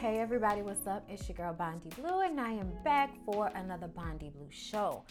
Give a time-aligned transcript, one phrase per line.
[0.00, 1.04] Hey everybody, what's up?
[1.08, 5.02] It's your girl Bondi Blue, and I am back for another Bondi Blue show.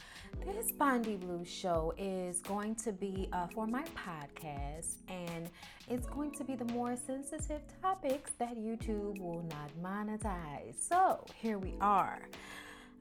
[0.46, 5.50] This Bondi Blue show is going to be uh, for my podcast, and
[5.89, 10.75] it's going to be the more sensitive topics that YouTube will not monetize.
[10.79, 12.21] So here we are.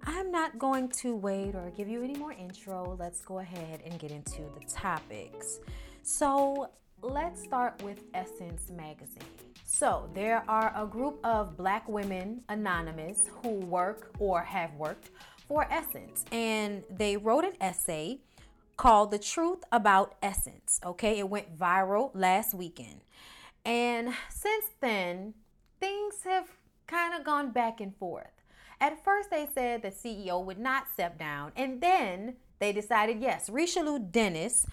[0.03, 2.96] I'm not going to wait or give you any more intro.
[2.98, 5.61] Let's go ahead and get into the topics.
[6.03, 6.68] So
[7.00, 9.46] let's start with Essence Magazine.
[9.79, 15.11] So, there are a group of black women anonymous who work or have worked
[15.47, 18.20] for Essence, and they wrote an essay
[18.79, 20.81] called The Truth About Essence.
[20.83, 23.03] Okay, it went viral last weekend.
[23.67, 25.34] And since then,
[25.79, 26.48] things have
[26.87, 28.33] kind of gone back and forth.
[28.81, 33.51] At first, they said the CEO would not step down, and then they decided yes,
[33.51, 34.67] Richelieu Dennis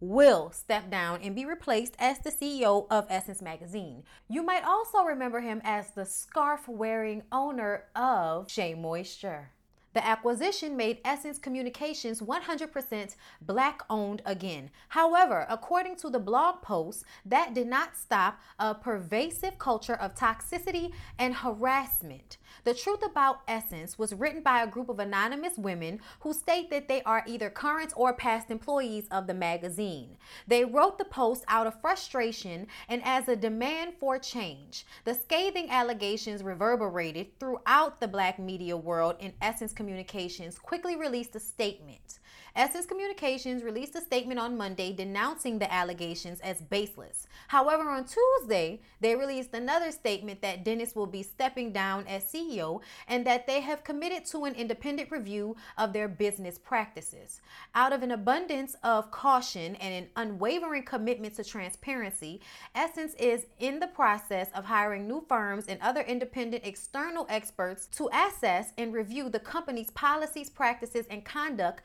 [0.00, 4.04] will step down and be replaced as the CEO of Essence Magazine.
[4.28, 9.50] You might also remember him as the scarf wearing owner of Shea Moisture.
[9.94, 14.70] The acquisition made Essence Communications 100% black owned again.
[14.90, 20.92] However, according to the blog post, that did not stop a pervasive culture of toxicity
[21.18, 22.36] and harassment.
[22.64, 26.88] The Truth About Essence was written by a group of anonymous women who state that
[26.88, 30.16] they are either current or past employees of the magazine.
[30.46, 34.86] They wrote the post out of frustration and as a demand for change.
[35.04, 41.40] The scathing allegations reverberated throughout the black media world, and Essence Communications quickly released a
[41.40, 42.18] statement.
[42.58, 47.28] Essence Communications released a statement on Monday denouncing the allegations as baseless.
[47.46, 52.80] However, on Tuesday, they released another statement that Dennis will be stepping down as CEO
[53.06, 57.40] and that they have committed to an independent review of their business practices.
[57.76, 62.40] Out of an abundance of caution and an unwavering commitment to transparency,
[62.74, 68.10] Essence is in the process of hiring new firms and other independent external experts to
[68.12, 71.84] assess and review the company's policies, practices, and conduct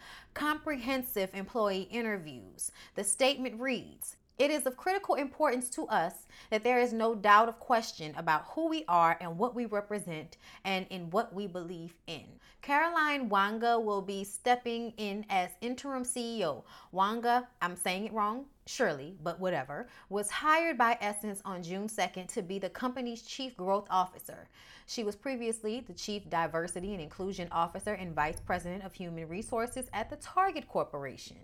[0.63, 2.71] comprehensive employee interviews.
[2.95, 7.49] The statement reads it is of critical importance to us that there is no doubt
[7.49, 11.93] of question about who we are and what we represent and in what we believe
[12.07, 12.23] in.
[12.61, 16.63] Caroline Wanga will be stepping in as interim CEO.
[16.93, 22.27] Wanga, I'm saying it wrong, surely, but whatever, was hired by Essence on June 2nd
[22.33, 24.47] to be the company's chief growth officer.
[24.85, 29.89] She was previously the chief diversity and inclusion officer and vice president of human resources
[29.93, 31.37] at the Target Corporation.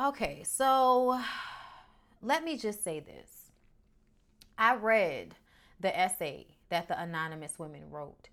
[0.00, 1.20] Okay, so
[2.22, 3.50] let me just say this.
[4.58, 5.34] I read
[5.80, 8.28] the essay that the anonymous women wrote.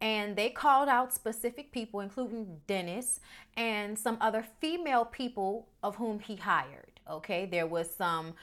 [0.00, 3.20] And they called out specific people, including Dennis
[3.56, 6.97] and some other female people of whom he hired.
[7.08, 8.34] Okay, there was some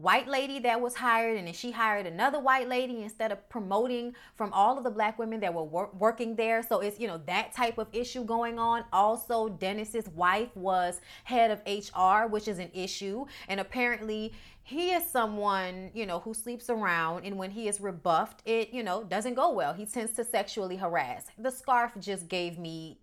[0.00, 4.14] white lady that was hired and then she hired another white lady instead of promoting
[4.34, 6.62] from all of the black women that were wor- working there.
[6.62, 8.84] So it's you know that type of issue going on.
[8.92, 13.26] Also dennis's wife was head of hr which is an issue.
[13.48, 14.32] And apparently
[14.62, 18.82] he is someone you know who sleeps around and when he is rebuffed it you
[18.82, 19.74] know doesn't go well.
[19.74, 21.26] He tends to sexually harass.
[21.38, 22.98] The scarf just gave me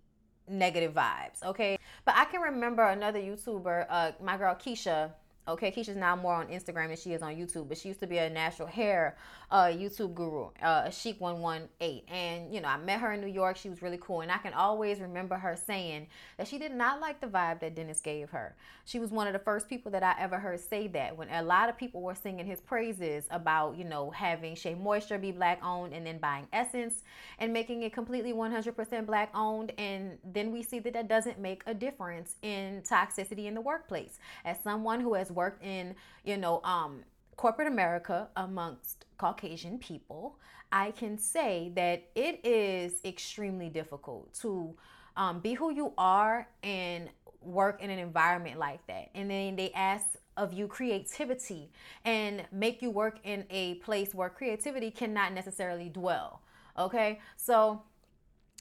[0.50, 1.78] negative vibes okay?
[2.04, 5.10] But i can remember another youtuber uh, my girl keisha
[5.48, 8.06] Okay, Keisha's now more on Instagram than she is on YouTube, but she used to
[8.06, 9.16] be a natural hair
[9.50, 13.22] uh, YouTube guru, uh, Chic One One Eight, and you know I met her in
[13.22, 13.56] New York.
[13.56, 17.00] She was really cool, and I can always remember her saying that she did not
[17.00, 18.54] like the vibe that Dennis gave her.
[18.84, 21.42] She was one of the first people that I ever heard say that when a
[21.42, 25.64] lot of people were singing his praises about you know having Shea Moisture be black
[25.64, 27.04] owned and then buying Essence
[27.38, 31.62] and making it completely 100% black owned, and then we see that that doesn't make
[31.66, 34.18] a difference in toxicity in the workplace.
[34.44, 35.94] As someone who has worked in,
[36.24, 37.04] you know, um,
[37.36, 40.38] corporate America amongst Caucasian people,
[40.72, 44.74] I can say that it is extremely difficult to
[45.16, 47.08] um, be who you are and
[47.40, 49.10] work in an environment like that.
[49.14, 50.06] And then they ask
[50.36, 51.70] of you creativity
[52.04, 56.42] and make you work in a place where creativity cannot necessarily dwell.
[56.76, 57.82] Okay, so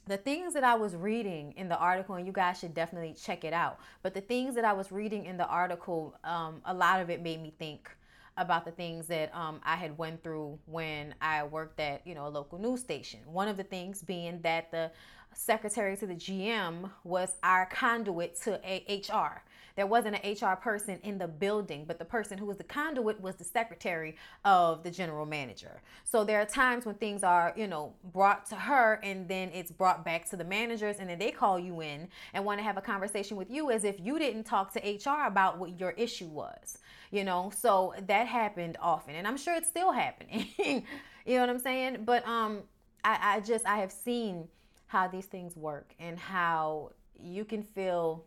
[0.07, 3.43] the things that I was reading in the article, and you guys should definitely check
[3.43, 3.79] it out.
[4.01, 7.21] But the things that I was reading in the article, um, a lot of it
[7.21, 7.89] made me think
[8.37, 12.27] about the things that um, I had went through when I worked at you know
[12.27, 13.19] a local news station.
[13.25, 14.91] One of the things being that the
[15.33, 19.43] secretary to the GM was our conduit to a HR.
[19.77, 23.21] There wasn't an HR person in the building, but the person who was the conduit
[23.21, 25.81] was the secretary of the general manager.
[26.03, 29.71] So there are times when things are, you know, brought to her and then it's
[29.71, 32.77] brought back to the managers and then they call you in and want to have
[32.77, 36.27] a conversation with you as if you didn't talk to HR about what your issue
[36.27, 36.79] was.
[37.11, 40.47] You know, so that happened often and I'm sure it's still happening.
[40.57, 41.99] you know what I'm saying?
[42.03, 42.63] But um
[43.03, 44.47] I, I just I have seen
[44.87, 48.25] how these things work and how you can feel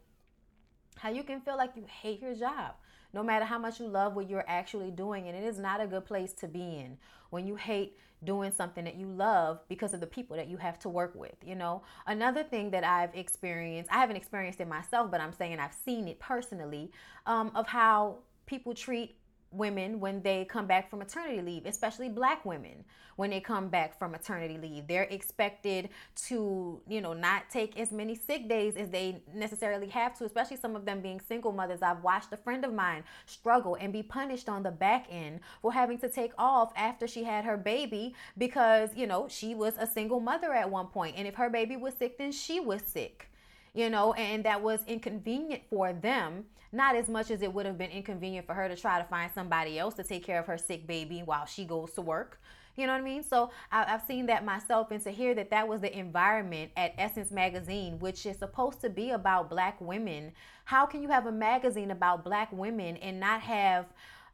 [1.01, 2.75] how you can feel like you hate your job
[3.13, 5.87] no matter how much you love what you're actually doing and it is not a
[5.87, 6.97] good place to be in
[7.31, 10.79] when you hate doing something that you love because of the people that you have
[10.79, 11.83] to work with you know?
[12.07, 16.07] Another thing that i've experienced i haven't experienced it myself but i'm saying i've seen
[16.07, 16.91] it personally
[17.27, 19.17] um, of how people treat
[19.53, 22.85] women when they come back from maternity leave, especially black women
[23.17, 24.87] when they come back from maternity leave.
[24.87, 25.91] They're expected
[26.27, 30.57] to, you know, not take as many sick days as they necessarily have to, especially
[30.57, 31.83] some of them being single mothers.
[31.83, 35.73] I've watched a friend of mine struggle and be punished on the back end for
[35.73, 39.87] having to take off after she had her baby because, you know, she was a
[39.87, 43.30] single mother at one point and if her baby was sick then she was sick
[43.75, 47.79] you know, and that was inconvenient for them, not as much as it would have
[47.79, 50.59] been inconvenient for her to try to find somebody else to take care of her
[50.59, 52.41] sick baby while she goes to work.
[52.77, 53.23] You know what I mean?
[53.23, 56.95] So I, have seen that myself, and to hear that that was the environment at
[56.99, 60.33] Essence Magazine, which is supposed to be about black women.
[60.65, 63.87] How can you have a magazine about black women and not have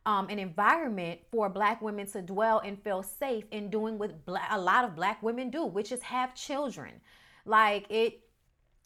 [0.05, 4.13] um, an environment for black women to dwell and feel safe in doing what
[4.51, 6.93] a lot of black women do, which is have children?
[7.47, 8.21] Like it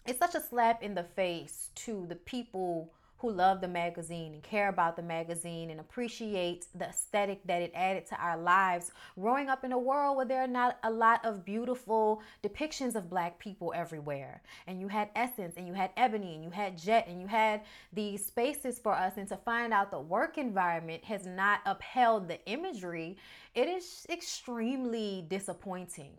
[0.06, 4.42] it's such a slap in the face to the people who love the magazine and
[4.42, 8.92] care about the magazine and appreciate the aesthetic that it added to our lives.
[9.18, 13.10] Growing up in a world where there are not a lot of beautiful depictions of
[13.10, 14.40] black people everywhere.
[14.66, 17.60] And you had Essence and you had Ebony and you had Jet and you had
[17.92, 19.18] these spaces for us.
[19.18, 23.18] And to find out the work environment has not upheld the imagery,
[23.54, 26.12] it is extremely disappointing.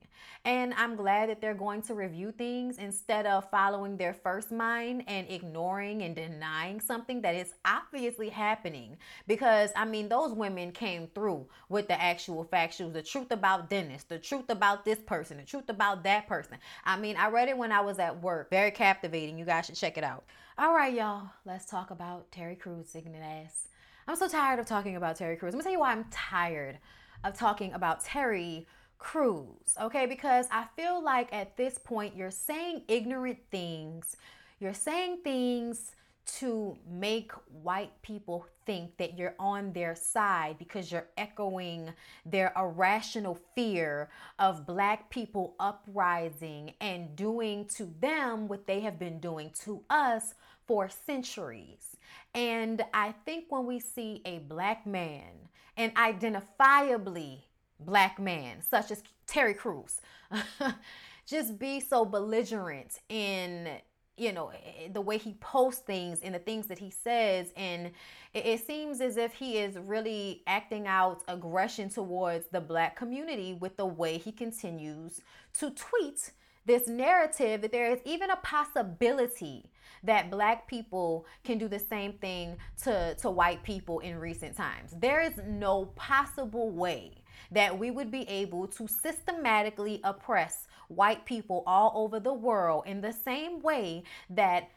[0.43, 5.03] And I'm glad that they're going to review things instead of following their first mind
[5.07, 8.97] and ignoring and denying something that is obviously happening.
[9.27, 14.03] Because, I mean, those women came through with the actual factuals the truth about Dennis,
[14.03, 16.57] the truth about this person, the truth about that person.
[16.85, 18.49] I mean, I read it when I was at work.
[18.49, 19.37] Very captivating.
[19.37, 20.25] You guys should check it out.
[20.57, 23.67] All right, y'all, let's talk about Terry Crews ignorant ass.
[24.07, 25.53] I'm so tired of talking about Terry Crews.
[25.53, 26.79] I'm gonna tell you why I'm tired
[27.23, 30.05] of talking about Terry Crews, okay?
[30.05, 34.15] Because I feel like at this point you're saying ignorant things.
[34.59, 37.31] You're saying things to make
[37.63, 41.91] white people think that you're on their side because you're echoing
[42.25, 49.19] their irrational fear of black people uprising and doing to them what they have been
[49.19, 50.35] doing to us
[50.67, 51.97] for centuries.
[52.33, 57.39] And I think when we see a black man, an identifiably
[57.79, 60.01] black man, such as Terry Crews,
[61.25, 63.69] just be so belligerent in
[64.17, 64.51] you know
[64.91, 67.51] the way he posts things and the things that he says.
[67.55, 67.87] And
[68.33, 73.53] it, it, seems as if he is really acting out aggression towards the black community
[73.53, 75.21] with the way he continues
[75.53, 76.31] to tweet
[76.65, 79.69] this narrative that there is even a possibility
[80.03, 84.95] that black people can do the same thing to, to white people in recent times.
[84.97, 91.63] There is no possible way that we would be able to systematically oppress white people
[91.67, 94.69] all over the world in the same way that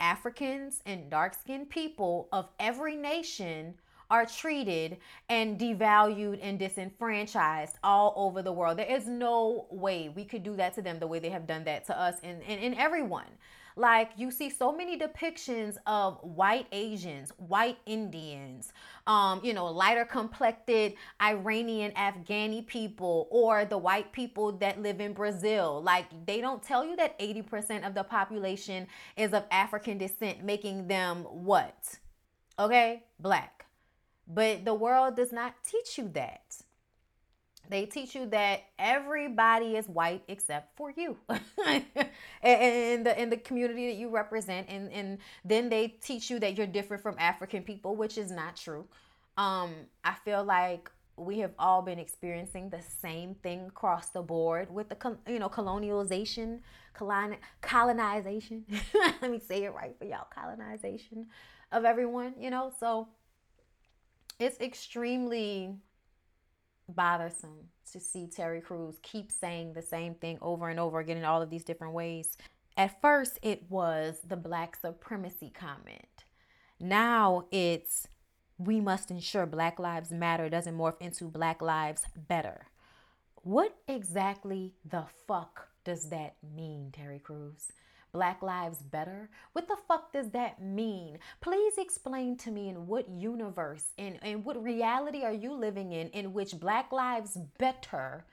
[0.00, 3.74] Africans and dark skinned people of every nation
[4.10, 8.78] are treated and devalued and disenfranchised all over the world.
[8.78, 11.64] There is no way we could do that to them the way they have done
[11.64, 13.26] that to us and, and, and everyone.
[13.78, 18.72] Like you see so many depictions of white Asians, white Indians,
[19.06, 25.12] um, you know, lighter complected Iranian Afghani people or the white people that live in
[25.12, 25.80] Brazil.
[25.80, 30.88] Like they don't tell you that 80% of the population is of African descent, making
[30.88, 31.98] them what?
[32.58, 33.67] Okay, black.
[34.28, 36.42] But the world does not teach you that.
[37.70, 41.18] They teach you that everybody is white except for you
[42.42, 46.56] and the in the community that you represent and and then they teach you that
[46.56, 48.86] you're different from African people, which is not true.
[49.36, 49.70] Um
[50.02, 54.88] I feel like we have all been experiencing the same thing across the board with
[54.88, 56.60] the you know colonialization,
[56.94, 58.64] colon, colonization.
[59.20, 61.26] Let me say it right for y'all, colonization
[61.70, 62.72] of everyone, you know.
[62.80, 63.08] So
[64.38, 65.74] it's extremely
[66.88, 71.24] bothersome to see Terry Crews keep saying the same thing over and over again in
[71.24, 72.36] all of these different ways.
[72.76, 76.24] At first, it was the black supremacy comment.
[76.80, 78.06] Now it's
[78.58, 82.66] we must ensure Black Lives Matter doesn't morph into Black Lives Better.
[83.42, 87.72] What exactly the fuck does that mean, Terry Crews?
[88.12, 89.28] Black Lives Better?
[89.52, 91.18] What the fuck does that mean?
[91.40, 96.08] Please explain to me in what universe and in what reality are you living in
[96.10, 98.24] in which Black Lives Better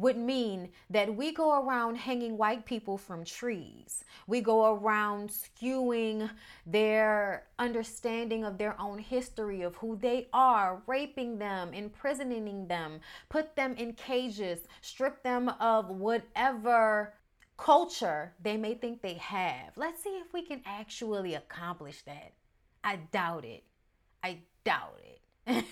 [0.00, 4.04] would mean that we go around hanging white people from trees.
[4.26, 6.30] We go around skewing
[6.66, 13.54] their understanding of their own history, of who they are, raping them, imprisoning them, put
[13.56, 17.12] them in cages, strip them of whatever
[17.60, 19.76] culture they may think they have.
[19.76, 22.32] Let's see if we can actually accomplish that.
[22.82, 23.64] I doubt it.
[24.24, 25.20] I doubt it.
[25.46, 25.64] and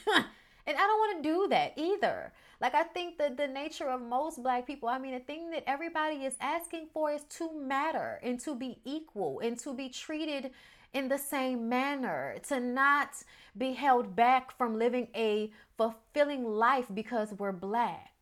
[0.67, 2.33] I don't want to do that either.
[2.61, 5.65] Like, I think that the nature of most black people, I mean, the thing that
[5.67, 10.51] everybody is asking for is to matter and to be equal and to be treated
[10.93, 13.11] in the same manner, to not
[13.57, 18.18] be held back from living a fulfilling life because we're black.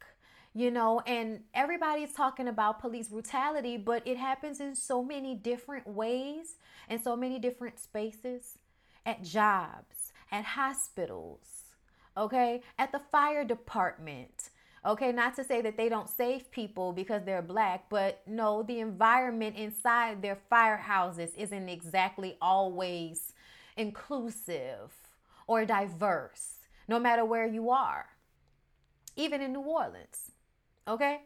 [0.56, 5.86] You know, and everybody's talking about police brutality, but it happens in so many different
[5.86, 6.54] ways
[6.88, 8.56] and so many different spaces
[9.04, 11.74] at jobs, at hospitals,
[12.16, 14.48] okay, at the fire department.
[14.86, 18.80] Okay, not to say that they don't save people because they're black, but no, the
[18.80, 23.34] environment inside their firehouses isn't exactly always
[23.76, 24.94] inclusive
[25.46, 28.06] or diverse, no matter where you are,
[29.16, 30.30] even in New Orleans.
[30.88, 31.22] Okay,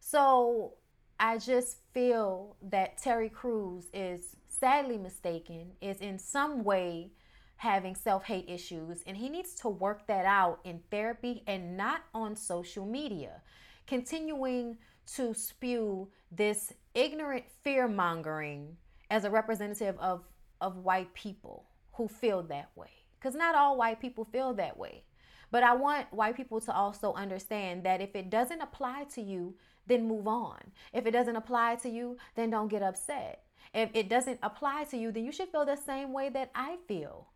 [0.00, 0.74] so
[1.18, 7.12] I just feel that Terry Crews is sadly mistaken, is in some way
[7.56, 12.02] having self hate issues, and he needs to work that out in therapy and not
[12.12, 13.40] on social media.
[13.86, 14.76] Continuing
[15.14, 18.76] to spew this ignorant fear mongering
[19.10, 20.24] as a representative of,
[20.60, 22.90] of white people who feel that way.
[23.18, 25.04] Because not all white people feel that way.
[25.52, 29.54] But I want white people to also understand that if it doesn't apply to you,
[29.86, 30.58] then move on.
[30.94, 33.44] If it doesn't apply to you, then don't get upset.
[33.74, 36.78] If it doesn't apply to you, then you should feel the same way that I
[36.88, 37.28] feel.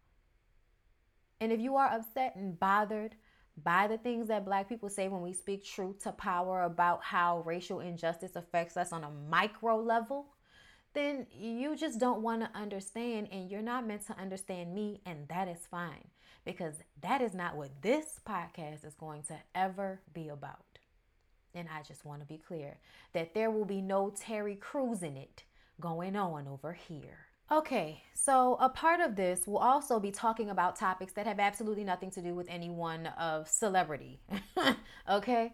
[1.42, 3.16] And if you are upset and bothered
[3.62, 7.42] by the things that black people say when we speak truth to power about how
[7.44, 10.28] racial injustice affects us on a micro level,
[10.94, 15.28] then you just don't want to understand and you're not meant to understand me, and
[15.28, 16.08] that is fine
[16.46, 20.78] because that is not what this podcast is going to ever be about.
[21.54, 22.78] And I just want to be clear
[23.12, 25.42] that there will be no Terry Crews in it
[25.80, 27.18] going on over here.
[27.50, 31.84] Okay, so a part of this will also be talking about topics that have absolutely
[31.84, 34.20] nothing to do with anyone of celebrity.
[35.10, 35.52] okay,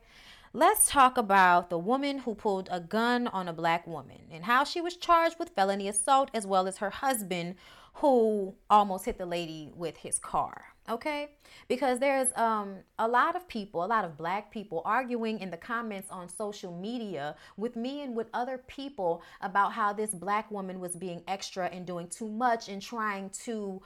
[0.53, 4.65] let's talk about the woman who pulled a gun on a black woman and how
[4.65, 7.57] she was charged with felony assault, as well as her husband
[7.95, 11.31] who almost hit the lady with his car okay?
[11.69, 15.57] Because there's um a lot of people a lot of black people arguing in the
[15.57, 20.81] comments on social media with me and with other people about how this black woman
[20.81, 23.81] was being extra and doing too much and trying to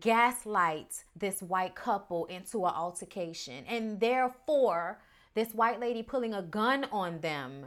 [0.00, 3.64] gaslight this white couple into an altercation.
[3.68, 5.00] And therefore
[5.34, 7.66] this white lady pulling a gun on them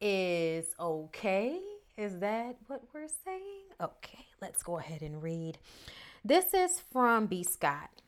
[0.00, 1.60] is okay?
[1.96, 3.64] Is that what we're saying?
[3.80, 5.58] Okay let's go ahead and read
[6.26, 7.44] this is from B.
[7.44, 8.02] Scott.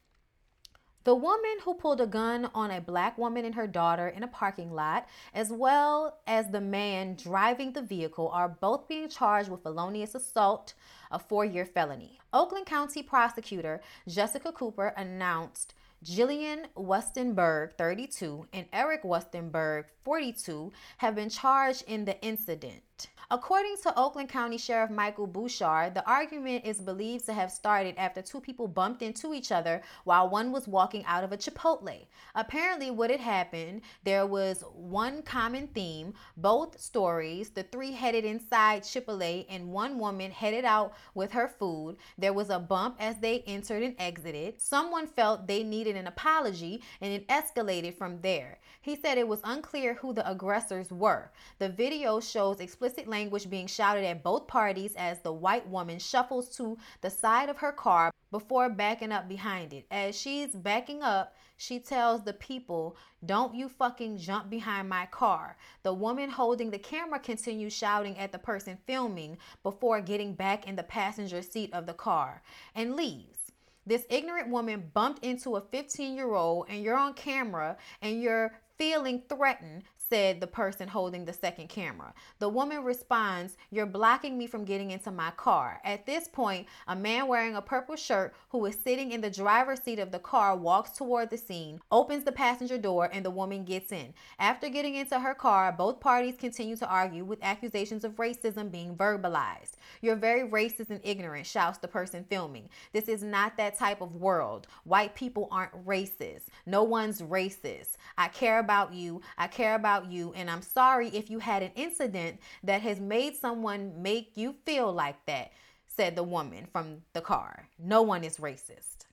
[1.05, 4.29] The woman who pulled a gun on a black woman and her daughter in a
[4.29, 9.63] parking lot, as well as the man driving the vehicle, are both being charged with
[9.63, 10.75] felonious assault,
[11.13, 12.19] a four year felony.
[12.33, 21.31] Oakland County prosecutor Jessica Cooper announced Jillian Wuestenberg, 32, and Eric Wuestenberg, 42, have been
[21.31, 22.83] charged in the incident.
[23.31, 28.23] According to Oakland County Sheriff Michael Bouchard, the argument is believed to have started after
[28.23, 32.07] two people bumped into each other while one was walking out of a Chipotle.
[32.35, 36.15] Apparently, what had happened, there was one common theme.
[36.39, 41.99] Both stories, the three headed inside Chipotle and one woman headed out with her food.
[42.17, 44.59] There was a bump as they entered and exited.
[44.59, 48.59] Someone felt they needed an apology and it escalated from there.
[48.81, 51.31] He said it was unclear who the aggressors were.
[51.59, 55.99] The video shows explicit language language being shouted at both parties as the white woman
[55.99, 59.85] shuffles to the side of her car before backing up behind it.
[59.91, 62.97] As she's backing up, she tells the people,
[63.27, 65.57] Don't you fucking jump behind my car.
[65.83, 70.77] The woman holding the camera continues shouting at the person filming before getting back in
[70.77, 72.43] the passenger seat of the car
[72.77, 73.39] and leaves.
[73.85, 78.53] This ignorant woman bumped into a 15 year old, and you're on camera and you're
[78.77, 82.13] feeling threatened said the person holding the second camera.
[82.39, 85.81] The woman responds, You're blocking me from getting into my car.
[85.85, 89.83] At this point, a man wearing a purple shirt who is sitting in the driver's
[89.83, 93.65] seat of the car walks toward the scene, opens the passenger door, and the woman
[93.65, 94.15] gets in.
[94.39, 98.97] After getting into her car, both parties continue to argue with accusations of racism being
[98.97, 99.73] verbalized.
[100.01, 102.69] You're very racist and ignorant, shouts the person filming.
[102.93, 104.67] This is not that type of world.
[104.85, 106.47] White people aren't racist.
[106.67, 107.97] No one's racist.
[108.17, 109.21] I care about you.
[109.37, 110.33] I care about you.
[110.35, 114.93] And I'm sorry if you had an incident that has made someone make you feel
[114.93, 115.53] like that,
[115.87, 117.69] said the woman from the car.
[117.79, 119.07] No one is racist.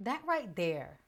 [0.00, 0.98] That right there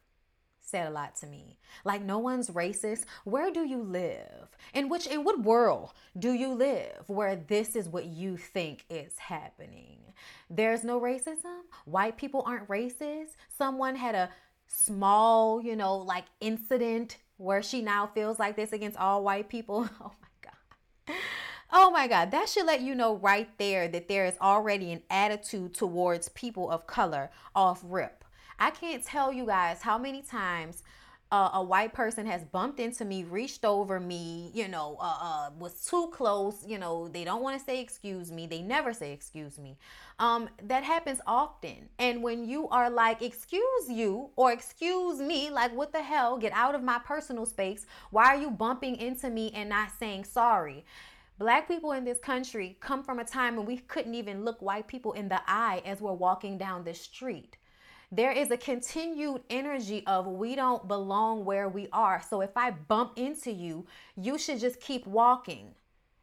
[0.60, 1.58] said a lot to me.
[1.84, 3.04] Like no one's racist.
[3.24, 4.48] Where do you live?
[4.74, 9.18] In which in what world do you live where this is what you think is
[9.18, 9.98] happening?
[10.48, 11.62] There's no racism.
[11.84, 13.36] White people aren't racist.
[13.56, 14.30] Someone had a
[14.66, 19.88] small, you know, like incident where she now feels like this against all white people.
[20.00, 21.16] Oh my god.
[21.74, 25.02] Oh my God, that should let you know right there that there is already an
[25.08, 28.24] attitude towards people of color off rip.
[28.58, 30.82] I can't tell you guys how many times
[31.32, 35.50] uh, a white person has bumped into me, reached over me, you know, uh, uh,
[35.58, 39.12] was too close, you know, they don't want to say excuse me, they never say
[39.12, 39.78] excuse me.
[40.18, 41.88] Um, that happens often.
[41.98, 46.52] And when you are like, excuse you or excuse me, like, what the hell, get
[46.52, 50.84] out of my personal space, why are you bumping into me and not saying sorry?
[51.38, 54.86] Black people in this country come from a time when we couldn't even look white
[54.86, 57.56] people in the eye as we're walking down the street
[58.12, 62.22] there is a continued energy of we don't belong where we are.
[62.28, 65.74] So if I bump into you, you should just keep walking.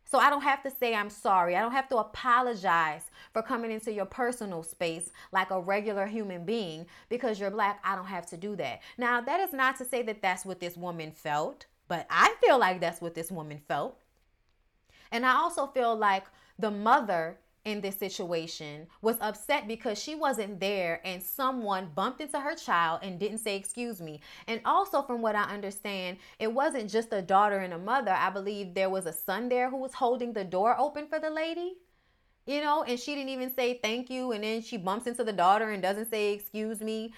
[0.05, 1.55] So I don't have to say I'm sorry.
[1.55, 6.45] I don't have to apologize for coming into your personal space like a regular human
[6.45, 7.79] being because you're black.
[7.83, 8.81] I don't have to do that.
[8.97, 12.59] Now, that is not to say that that's what this woman felt, but I feel
[12.59, 13.99] like that's what this woman felt.
[15.11, 16.25] And I also feel like
[16.59, 22.39] the mother in this situation was upset because she wasn't there and someone bumped into
[22.39, 24.21] her child and didn't say excuse me.
[24.47, 28.11] And also from what I understand, it wasn't just a daughter and a mother.
[28.11, 31.29] I believe there was a son there who was holding the door open for the
[31.29, 31.77] lady.
[32.45, 35.33] You know, and she didn't even say thank you and then she bumps into the
[35.33, 37.13] daughter and doesn't say excuse me.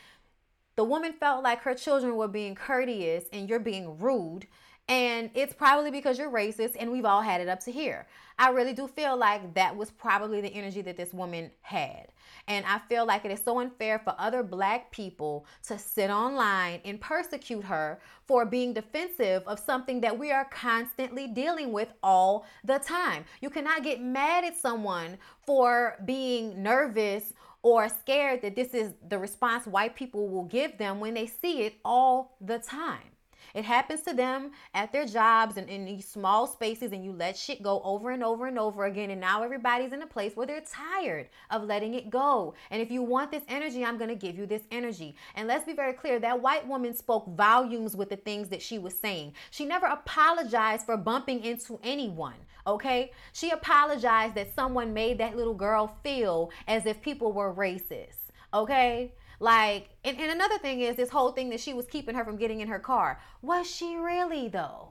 [0.75, 4.47] The woman felt like her children were being courteous and you're being rude
[4.91, 8.05] and it's probably because you're racist and we've all had it up to here.
[8.37, 12.09] I really do feel like that was probably the energy that this woman had.
[12.49, 16.81] And I feel like it is so unfair for other black people to sit online
[16.83, 22.45] and persecute her for being defensive of something that we are constantly dealing with all
[22.65, 23.23] the time.
[23.39, 29.17] You cannot get mad at someone for being nervous or scared that this is the
[29.17, 33.11] response white people will give them when they see it all the time.
[33.53, 37.37] It happens to them at their jobs and in these small spaces, and you let
[37.37, 39.09] shit go over and over and over again.
[39.09, 42.53] And now everybody's in a place where they're tired of letting it go.
[42.69, 45.15] And if you want this energy, I'm going to give you this energy.
[45.35, 48.79] And let's be very clear that white woman spoke volumes with the things that she
[48.79, 49.33] was saying.
[49.49, 52.35] She never apologized for bumping into anyone,
[52.65, 53.11] okay?
[53.33, 59.13] She apologized that someone made that little girl feel as if people were racist, okay?
[59.41, 62.37] Like, and, and another thing is this whole thing that she was keeping her from
[62.37, 63.19] getting in her car.
[63.41, 64.89] Was she really though?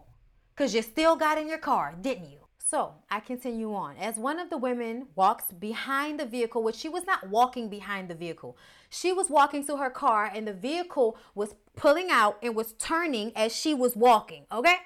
[0.53, 2.39] Because you still got in your car, didn't you?
[2.59, 3.97] So I continue on.
[3.97, 8.09] As one of the women walks behind the vehicle, which she was not walking behind
[8.09, 8.57] the vehicle,
[8.89, 13.31] she was walking to her car, and the vehicle was pulling out and was turning
[13.37, 14.47] as she was walking.
[14.51, 14.77] Okay,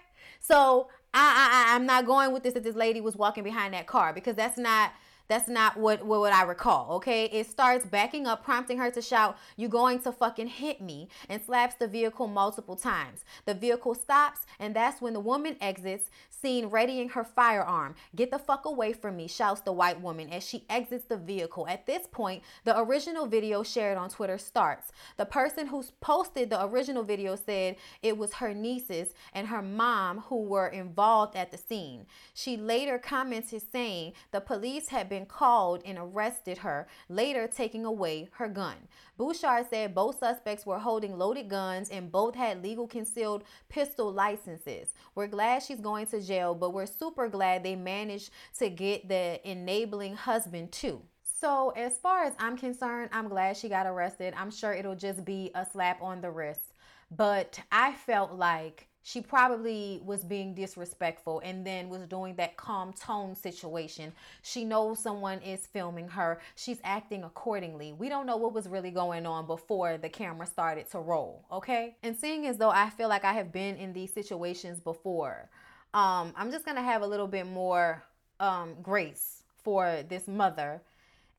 [0.41, 3.87] so I, I I'm not going with this that this lady was walking behind that
[3.87, 4.93] car because that's not
[5.29, 7.25] that's not what, what, what I recall, okay?
[7.27, 11.41] It starts backing up, prompting her to shout, You going to fucking hit me, and
[11.43, 13.25] slaps the vehicle multiple times.
[13.45, 16.11] The vehicle stops, and that's when the woman exits,
[16.45, 17.95] seen readying her firearm.
[18.15, 21.67] Get the fuck away from me, shouts the white woman as she exits the vehicle.
[21.67, 24.93] At this point, the original video shared on Twitter starts.
[25.17, 30.19] The person who posted the original video said it was her nieces and her mom
[30.29, 32.05] who were involved at the scene.
[32.35, 38.29] She later commented saying the police had been called and arrested her, later taking away
[38.33, 38.77] her gun.
[39.17, 44.93] Bouchard said both suspects were holding loaded guns and both had legal concealed pistol licenses.
[45.15, 49.41] We're glad she's going to jail, but we're super glad they managed to get the
[49.49, 51.03] enabling husband too.
[51.23, 54.35] So, as far as I'm concerned, I'm glad she got arrested.
[54.37, 56.73] I'm sure it'll just be a slap on the wrist.
[57.11, 62.95] But I felt like she probably was being disrespectful and then was doing that calm
[62.95, 64.13] tone situation.
[64.43, 66.41] She knows someone is filming her.
[66.57, 67.93] She's acting accordingly.
[67.93, 71.97] We don't know what was really going on before the camera started to roll, okay?
[72.03, 75.51] And seeing as though I feel like I have been in these situations before,
[75.95, 78.03] um, I'm just gonna have a little bit more
[78.41, 80.83] um, grace for this mother.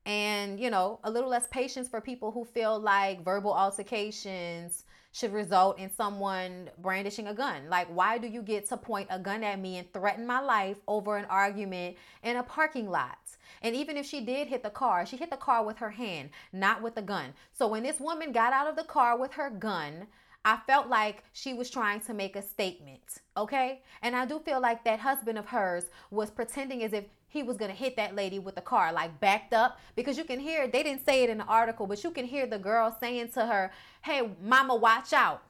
[0.06, 5.34] And you know a little less patience for people who feel like verbal altercations should
[5.34, 7.70] result in someone brandishing a gun.
[7.70, 10.78] Like why do you get to point a gun at me and threaten my life
[10.88, 13.18] over an argument in a parking lot?
[13.62, 16.30] And even if she did hit the car she hit the car with her hand
[16.54, 17.34] not with a gun.
[17.52, 20.08] So when this woman got out of the car with her gun
[20.45, 23.01] I felt like she was trying to make a statement,
[23.36, 23.81] okay?
[24.03, 27.58] And I do feel like that husband of hers was pretending as if he was
[27.58, 29.79] to hit that lady with the car, like backed up.
[29.95, 32.45] Because you can hear, they didn't say it in the article, but you can hear
[32.45, 33.71] the girl saying to her,
[34.03, 35.41] Hey, mama, watch out.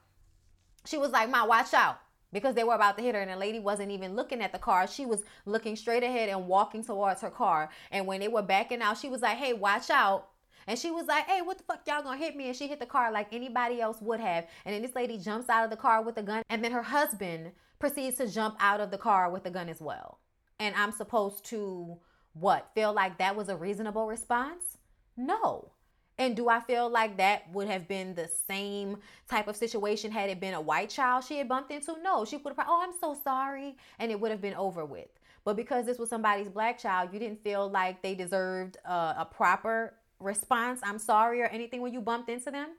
[0.86, 1.99] She was like, Ma, watch out.
[2.31, 4.60] Because they were about to hit her, and the lady wasn't even looking at the
[4.60, 4.88] car.
[4.88, 7.69] She was looking straight ahead and walking towards her car.
[7.91, 10.29] And when they were backing out, she was like, Hey, watch out.
[10.67, 12.47] And she was like, hey, what the fuck y'all gonna hit me?
[12.47, 14.47] And she hit the car like anybody else would have.
[14.65, 16.43] And then this lady jumps out of the car with a gun.
[16.49, 19.82] And then her husband proceeds to jump out of the car with a gun as
[19.82, 20.19] well
[20.60, 21.97] and I'm supposed to
[22.34, 22.71] what?
[22.75, 24.78] Feel like that was a reasonable response?
[25.15, 25.71] No.
[26.17, 28.97] And do I feel like that would have been the same
[29.30, 31.95] type of situation had it been a white child she had bumped into?
[32.01, 33.75] No, she would have, oh, I'm so sorry.
[33.99, 35.10] And it would have been over with.
[35.43, 39.28] But because this was somebody's black child, you didn't feel like they deserved a, a
[39.30, 42.69] proper response, I'm sorry, or anything when you bumped into them.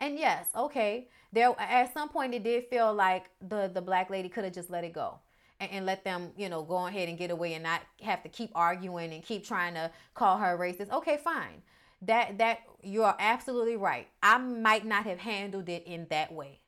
[0.00, 4.28] And yes, okay, there at some point it did feel like the the black lady
[4.28, 5.20] could have just let it go
[5.60, 8.28] and, and, let them, you know, go ahead and get away and not have to
[8.28, 10.90] keep arguing and keep trying to call her racist.
[10.90, 11.62] Okay, fine.
[12.02, 14.08] That that you're absolutely right.
[14.22, 16.58] I might not have handled it in that way.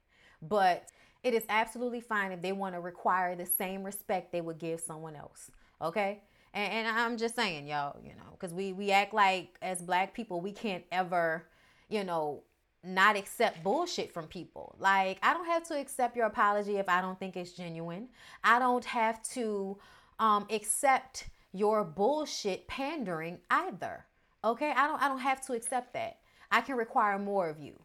[0.40, 0.88] But
[1.24, 4.78] it is absolutely fine if they want to require the same respect they would give
[4.80, 5.50] someone else.
[5.80, 6.20] Okay?
[6.54, 10.14] And, and I'm just saying, y'all, you know, because we we act like as black
[10.14, 11.46] people we can't ever,
[11.88, 12.42] you know,
[12.84, 14.76] not accept bullshit from people.
[14.78, 18.08] Like, I don't have to accept your apology if I don't think it's genuine.
[18.42, 19.78] I don't have to
[20.18, 24.04] um, accept your bullshit pandering either.
[24.44, 24.72] Okay?
[24.76, 26.18] I don't I don't have to accept that.
[26.50, 27.80] I can require more of you.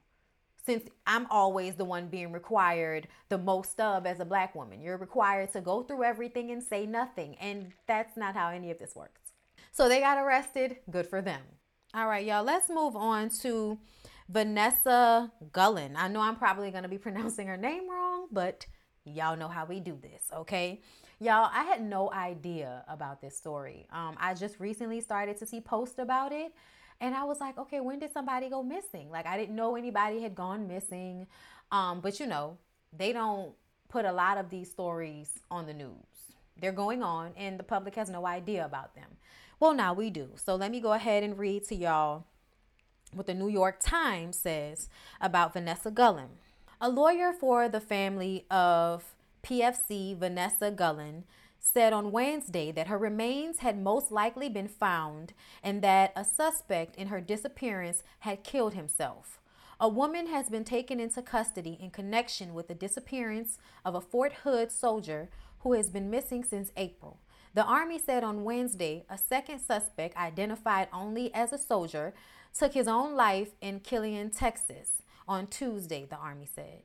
[0.70, 4.80] Since I'm always the one being required the most of as a black woman.
[4.80, 7.34] You're required to go through everything and say nothing.
[7.42, 9.34] And that's not how any of this works.
[9.72, 10.78] So they got arrested.
[10.92, 11.42] Good for them.
[11.96, 13.80] All right, y'all, let's move on to
[14.30, 15.94] Vanessa Guillén.
[15.96, 18.68] I know I'm probably going to be pronouncing her name wrong, but
[19.06, 20.84] y'all know how we do this, okay?
[21.20, 23.88] Y'all, I had no idea about this story.
[23.92, 26.54] Um, I just recently started to see posts about it.
[27.02, 29.10] And I was like, okay, when did somebody go missing?
[29.10, 31.28] Like, I didn't know anybody had gone missing.
[31.72, 32.58] Um, but you know,
[32.96, 33.54] they don't
[33.88, 35.94] put a lot of these stories on the news.
[36.60, 39.18] They're going on, and the public has no idea about them.
[39.60, 40.30] Well, now we do.
[40.36, 42.26] So let me go ahead and read to y'all
[43.14, 46.30] what the New York Times says about Vanessa Guillén.
[46.82, 51.24] A lawyer for the family of PFC Vanessa Guillén
[51.60, 56.96] said on Wednesday that her remains had most likely been found and that a suspect
[56.96, 59.40] in her disappearance had killed himself.
[59.80, 64.34] A woman has been taken into custody in connection with the disappearance of a Fort
[64.44, 67.20] Hood soldier who has been missing since April.
[67.54, 72.14] The Army said on Wednesday a second suspect, identified only as a soldier,
[72.58, 76.84] took his own life in Killeen, Texas on Tuesday, the Army said.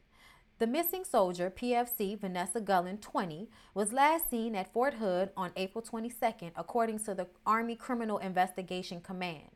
[0.61, 5.83] The missing soldier, PFC Vanessa Guillén, 20, was last seen at Fort Hood on April
[5.83, 9.51] 22nd, according to the Army Criminal Investigation Command.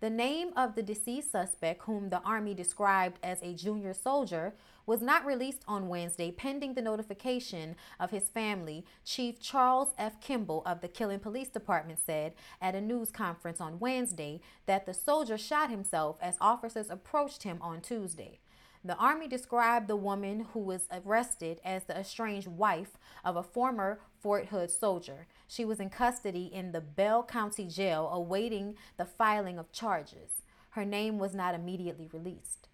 [0.00, 4.52] The name of the deceased suspect, whom the Army described as a junior soldier,
[4.84, 10.20] was not released on Wednesday pending the notification of his family, Chief Charles F.
[10.20, 14.92] Kimble of the Killeen Police Department said at a news conference on Wednesday that the
[14.92, 18.41] soldier shot himself as officers approached him on Tuesday.
[18.84, 24.00] The Army described the woman who was arrested as the estranged wife of a former
[24.20, 25.28] Fort Hood soldier.
[25.46, 30.42] She was in custody in the Bell County Jail awaiting the filing of charges.
[30.70, 32.66] Her name was not immediately released.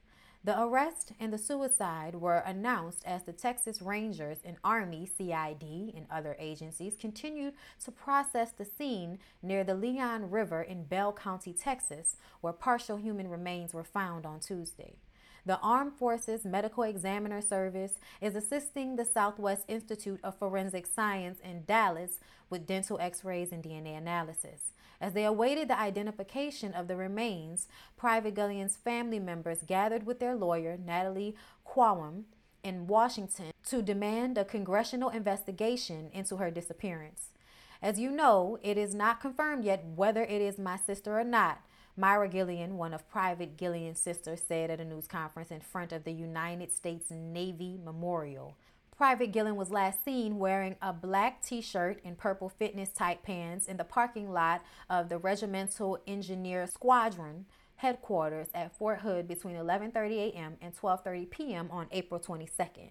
[0.43, 6.07] The arrest and the suicide were announced as the Texas Rangers and Army, CID, and
[6.11, 7.53] other agencies continued
[7.85, 13.29] to process the scene near the Leon River in Bell County, Texas, where partial human
[13.29, 14.95] remains were found on Tuesday.
[15.49, 21.65] The Armed Forces Medical Examiner Service is assisting the Southwest Institute of Forensic Science in
[21.65, 24.73] Dallas with dental x rays and DNA analysis.
[25.01, 30.37] As they awaited the identification of the remains, Private Guillén's family members gathered with their
[30.37, 31.35] lawyer, Natalie
[31.67, 32.25] Khawam,
[32.63, 37.29] in Washington to demand a congressional investigation into her disappearance.
[37.81, 41.63] As you know, it is not confirmed yet whether it is my sister or not.
[41.99, 46.05] Mayra Guillén, one of Private Guillén's sisters, said at a news conference in front of
[46.05, 48.57] the United States Navy Memorial.
[48.97, 53.67] Private Guillén was last seen wearing a black t shirt and purple fitness tight pants
[53.67, 60.33] in the parking lot of the Regimental Engineer Squadron headquarters at Fort Hood between 11:30
[60.33, 60.57] a.m.
[60.61, 61.69] and 12:30 p.m.
[61.73, 62.91] on April 22nd.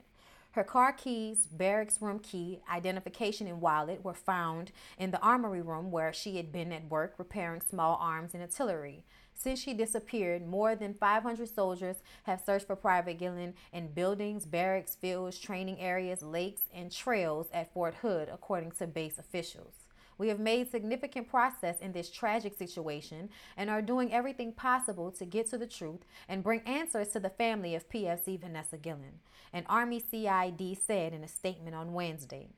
[0.58, 5.92] Her car keys, barracks room key, identification, and wallet were found in the armory room
[5.92, 9.04] where she had been at work repairing small arms and artillery.
[9.36, 14.96] Since she disappeared, more than 500 soldiers have searched for Private Guillén in buildings, barracks,
[14.96, 19.87] fields, training areas, lakes, and trails at Fort Hood, according to base officials.
[20.18, 25.26] We have made significant progress in this tragic situation and are doing everything possible to
[25.26, 29.20] get to the truth and bring answers to the family of PFC Vanessa Guillén,
[29.54, 32.50] an Army CID said in a statement on Wednesday.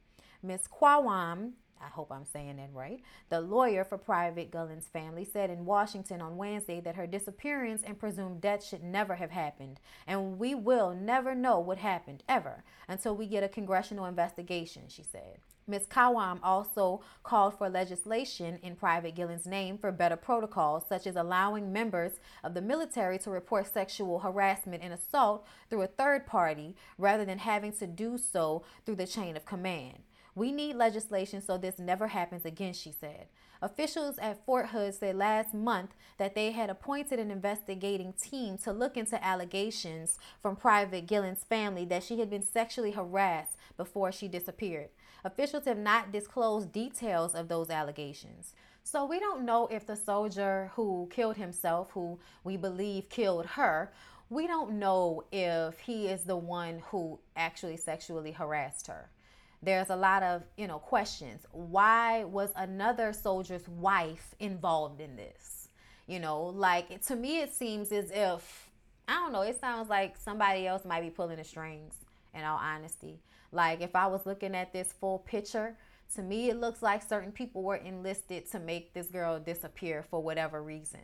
[0.41, 0.67] Ms.
[0.67, 3.01] Khawam I hope I'm saying that right.
[3.29, 7.97] The lawyer for Private Guillén's family said in Washington on Wednesday that her disappearance and
[7.97, 9.79] presumed death should never have happened.
[10.05, 15.03] And we will never know what happened, ever, until we get a congressional investigation, she
[15.03, 15.39] said.
[15.69, 15.85] Ms.
[15.87, 21.71] Khawam also called for legislation in Private Guillén's name for better protocols, such as allowing
[21.71, 27.23] members of the military to report sexual harassment and assault through a third party rather
[27.23, 29.99] than having to do so through the chain of command.
[30.35, 33.27] We need legislation so this never happens again, she said.
[33.61, 38.71] Officials at Fort Hood said last month that they had appointed an investigating team to
[38.71, 44.29] look into allegations from Private Guillén's family that she had been sexually harassed before she
[44.29, 44.89] disappeared.
[45.23, 48.53] Officials have not disclosed details of those allegations.
[48.83, 53.91] So we don't know if the soldier who killed himself, who we believe killed her,
[54.29, 59.09] we don't know if he is the one who actually sexually harassed her.
[59.61, 61.45] There's a lot of you know questions.
[61.51, 65.67] Why was another soldier's wife involved in this?
[66.07, 68.69] You know like to me it seems as if
[69.07, 71.93] i don't know it sounds like somebody else might be pulling the strings
[72.33, 73.19] in all honesty
[73.51, 75.75] like if i was looking at this full picture
[76.13, 80.21] to me it looks like certain people were enlisted to make this girl disappear for
[80.21, 81.01] whatever reason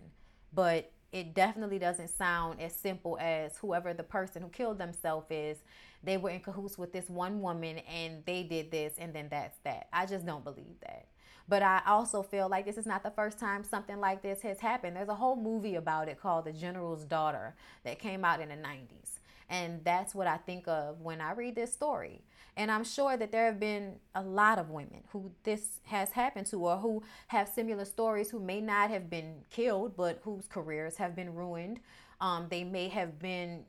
[0.53, 5.57] but it definitely doesn't sound as simple as whoever the person who killed themselves is
[6.05, 9.57] they were in cahoots with this one woman and they did this and then that's
[9.63, 9.87] that.
[9.91, 11.07] I just don't believe that.
[11.47, 14.59] But I also feel like this is not the first time something like this has
[14.59, 14.95] happened.
[14.95, 18.55] There's a whole movie about it called The General's Daughter that came out in the
[18.55, 19.19] 90s.
[19.49, 22.21] And that's what I think of when I read this story.
[22.57, 26.47] And I'm sure that there have been a lot of women who this has happened
[26.47, 30.95] to or who have similar stories who may not have been killed, but whose careers
[30.97, 31.79] have been ruined.
[32.21, 33.65] Um, they may have been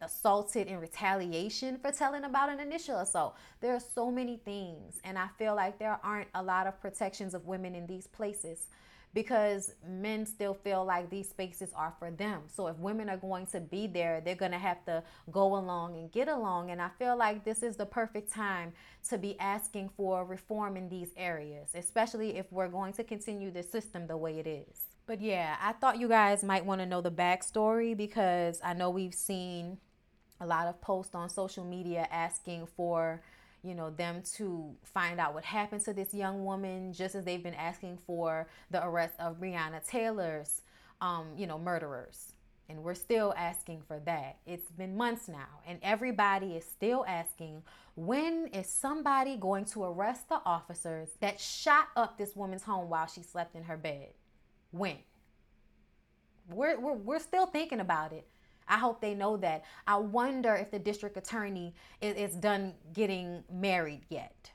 [0.00, 3.36] assaulted in retaliation for telling about an initial assault.
[3.60, 7.34] There are so many things, and I feel like there aren't a lot of protections
[7.34, 8.66] of women in these places
[9.14, 12.42] because men still feel like these spaces are for them.
[12.46, 15.96] So if women are going to be there, they're going to have to go along
[15.96, 16.70] and get along.
[16.70, 18.72] And I feel like this is the perfect time
[19.08, 23.62] to be asking for reform in these areas, especially if we're going to continue the
[23.62, 24.88] system the way it is.
[25.06, 28.90] But yeah, I thought you guys might want to know the backstory because I know
[28.90, 29.78] we've seen
[30.40, 33.22] a lot of posts on social media asking for
[33.62, 37.42] you know them to find out what happened to this young woman just as they've
[37.42, 40.62] been asking for the arrest of breonna taylor's
[41.00, 42.32] um, you know murderers.
[42.70, 44.36] And we're still asking for that.
[44.46, 47.62] It's been months now and everybody is still asking
[47.96, 53.06] when is somebody going to arrest the officers that shot up this woman's home while
[53.06, 54.08] she slept in her bed?
[54.70, 54.98] When?
[56.50, 58.26] We're, we're, we're still thinking about it
[58.68, 59.64] I hope they know that.
[59.86, 64.50] I wonder if the district attorney is, is done getting married yet.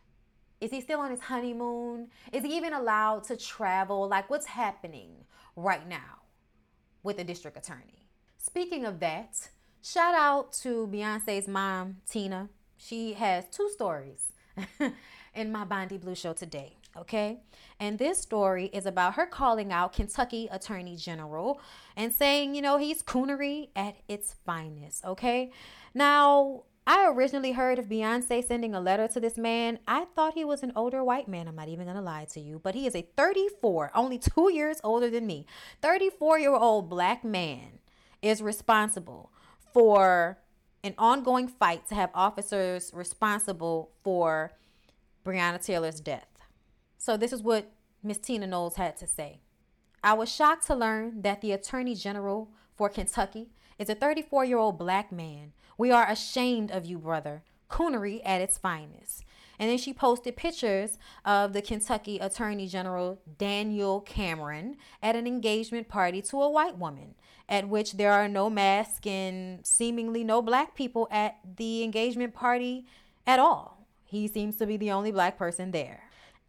[0.62, 2.08] Is he still on his honeymoon?
[2.32, 4.08] Is he even allowed to travel?
[4.08, 5.12] Like, what's happening
[5.56, 6.22] right now
[7.04, 8.08] with the district attorney?
[8.38, 9.50] Speaking of that,
[9.82, 12.50] shout out to Beyonce's mom, Tina.
[12.78, 14.32] She has two stories
[15.36, 17.40] in my Bondi Blue show today okay?
[17.80, 21.60] And this story is about her calling out Kentucky Attorney General
[21.96, 25.52] and saying, you know, he's coonery at its finest, okay?
[25.94, 29.80] Now, I originally heard of Beyonce sending a letter to this man.
[29.88, 31.48] I thought he was an older white man.
[31.48, 34.82] I'm not even to lie to you, but he is a 34, only two years
[34.84, 35.46] older than me.
[35.82, 37.80] 34 year old black man
[38.22, 39.32] is responsible
[39.74, 40.40] for
[40.84, 44.52] an ongoing fight to have officers responsible for
[45.26, 46.28] Breonna Taylor's death.
[47.04, 47.70] So this is what
[48.02, 49.42] Miss Tina Knowles had to say.
[50.02, 54.58] I was shocked to learn that the Attorney General for Kentucky is a 34 year
[54.58, 57.44] old black man We are ashamed of you, brother.
[57.70, 59.26] Coonery at its finest.
[59.60, 65.90] And then she posted pictures of the Kentucky Attorney General Daniel Cameron at an engagement
[65.90, 67.16] party to a white woman,
[67.50, 72.86] at which there are no masks and seemingly no black people at the engagement party
[73.28, 73.86] at all.
[74.06, 76.03] He seems to be the only black person there.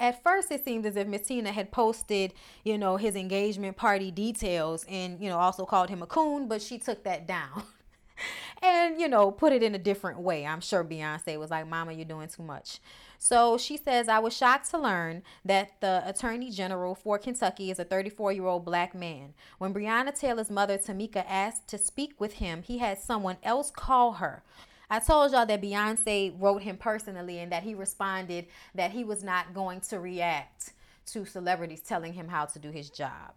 [0.04, 4.10] At first, it seemed as if Miss Tina had posted, you know, his engagement party
[4.10, 7.62] details and, you know, also called him a coon, but she took that down.
[8.62, 10.44] and you know put it in a different way.
[10.44, 12.80] I'm sure beyonce was like mama you're doing too much.
[13.18, 17.78] So she says i was shocked to learn that the attorney general for kentucky is
[17.78, 19.32] a 34 year old black man.
[19.56, 24.12] When breonna taylor's mother tamika asked to speak with him he had someone else call
[24.12, 24.42] her
[24.90, 29.24] I told y'all that Beyonce wrote him personally and that he responded that he was
[29.24, 30.72] not going to react
[31.06, 33.32] to celebrities telling him how to do his job.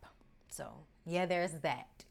[0.49, 0.71] So,
[1.05, 2.05] yeah, there's that.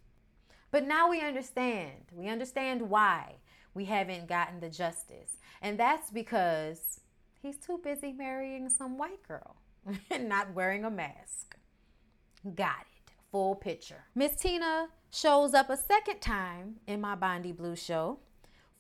[0.71, 2.07] But now we understand.
[2.13, 3.37] We understand why
[3.75, 5.37] we haven't gotten the justice.
[5.63, 7.01] And that's because
[7.41, 9.57] he's too busy marrying some white girl
[10.11, 11.57] and not wearing a mask.
[12.55, 13.13] Got it.
[13.33, 14.05] Full picture.
[14.15, 18.19] Miss Tina shows up a second time in my Bondi Blue show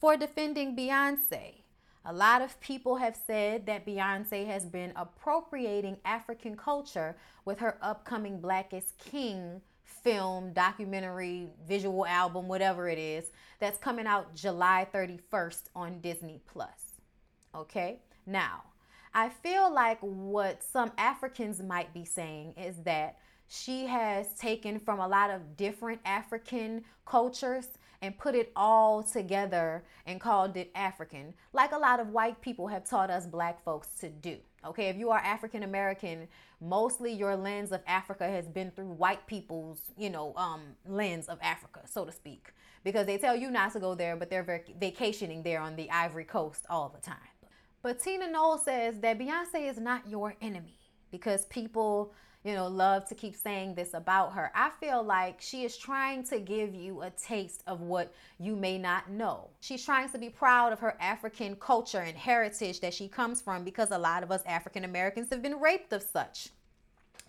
[0.01, 1.63] for defending Beyonce.
[2.05, 7.79] A lot of people have said that Beyonce has been appropriating African culture with her
[7.83, 14.87] upcoming Black is King film, documentary, visual album, whatever it is, that's coming out July
[14.95, 17.01] 31st on Disney Plus.
[17.55, 17.99] Okay?
[18.25, 18.63] Now,
[19.15, 25.01] I feel like what some Africans might be saying is that she has taken from
[25.01, 27.67] a lot of different African cultures
[28.03, 32.69] and put it all together and called it African, like a lot of white people
[32.69, 34.37] have taught us black folks to do.
[34.65, 36.27] Okay, if you are African American,
[36.61, 41.39] mostly your lens of Africa has been through white people's, you know, um, lens of
[41.41, 44.79] Africa, so to speak, because they tell you not to go there, but they're vac-
[44.81, 47.17] vacationing there on the Ivory Coast all the time.
[47.83, 50.79] But Tina Knowles says that Beyonce is not your enemy
[51.13, 52.13] because people
[52.47, 54.53] you know, love to keep saying this about her.
[54.55, 58.79] I feel like she is trying to give you a taste of what you may
[58.79, 59.49] not know.
[59.61, 63.65] She's trying to be proud of her African culture and heritage that she comes from
[63.65, 66.51] because a lot of us African Americans have been raped of such.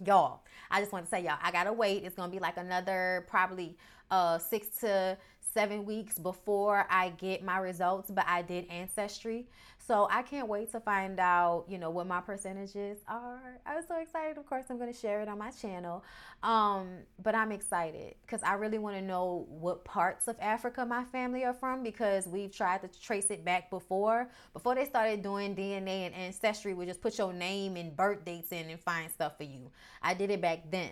[0.05, 2.03] Y'all, I just want to say, y'all, I gotta wait.
[2.03, 3.75] It's gonna be like another probably
[4.11, 5.17] uh six to
[5.57, 9.47] seven weeks before I get my results, but I did Ancestry.
[9.79, 13.59] So I can't wait to find out, you know, what my percentages are.
[13.65, 14.37] I'm so excited.
[14.37, 16.03] Of course, I'm going to share it on my channel.
[16.43, 16.89] Um,
[17.23, 21.43] but I'm excited because I really want to know what parts of Africa my family
[21.43, 24.29] are from because we've tried to trace it back before.
[24.53, 28.51] Before they started doing DNA and Ancestry, we just put your name and birth dates
[28.51, 29.71] in and find stuff for you.
[30.03, 30.91] I did it back then.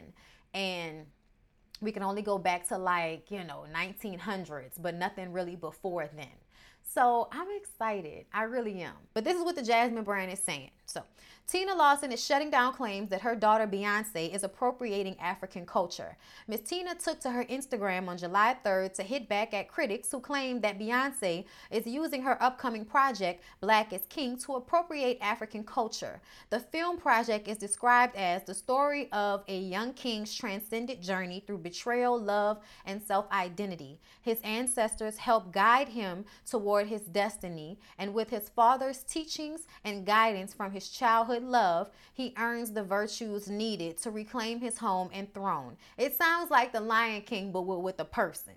[0.55, 1.05] And
[1.81, 6.27] we can only go back to like, you know, 1900s, but nothing really before then.
[6.85, 8.25] So I'm excited.
[8.33, 8.93] I really am.
[9.13, 10.71] But this is what the Jasmine brand is saying.
[10.85, 11.01] So
[11.47, 16.17] Tina Lawson is shutting down claims that her daughter Beyonce is appropriating African culture.
[16.47, 20.19] Miss Tina took to her Instagram on July 3rd to hit back at critics who
[20.19, 26.19] claimed that Beyonce is using her upcoming project, Black is King, to appropriate African culture.
[26.49, 31.59] The film project is described as the story of a young king's transcendent journey through
[31.59, 33.99] betrayal, love, and self identity.
[34.23, 40.53] His ancestors helped guide him toward his destiny, and with his father's teachings and guidance
[40.53, 45.77] from his childhood love, he earns the virtues needed to reclaim his home and throne.
[45.97, 48.53] It sounds like the Lion King, but with a person.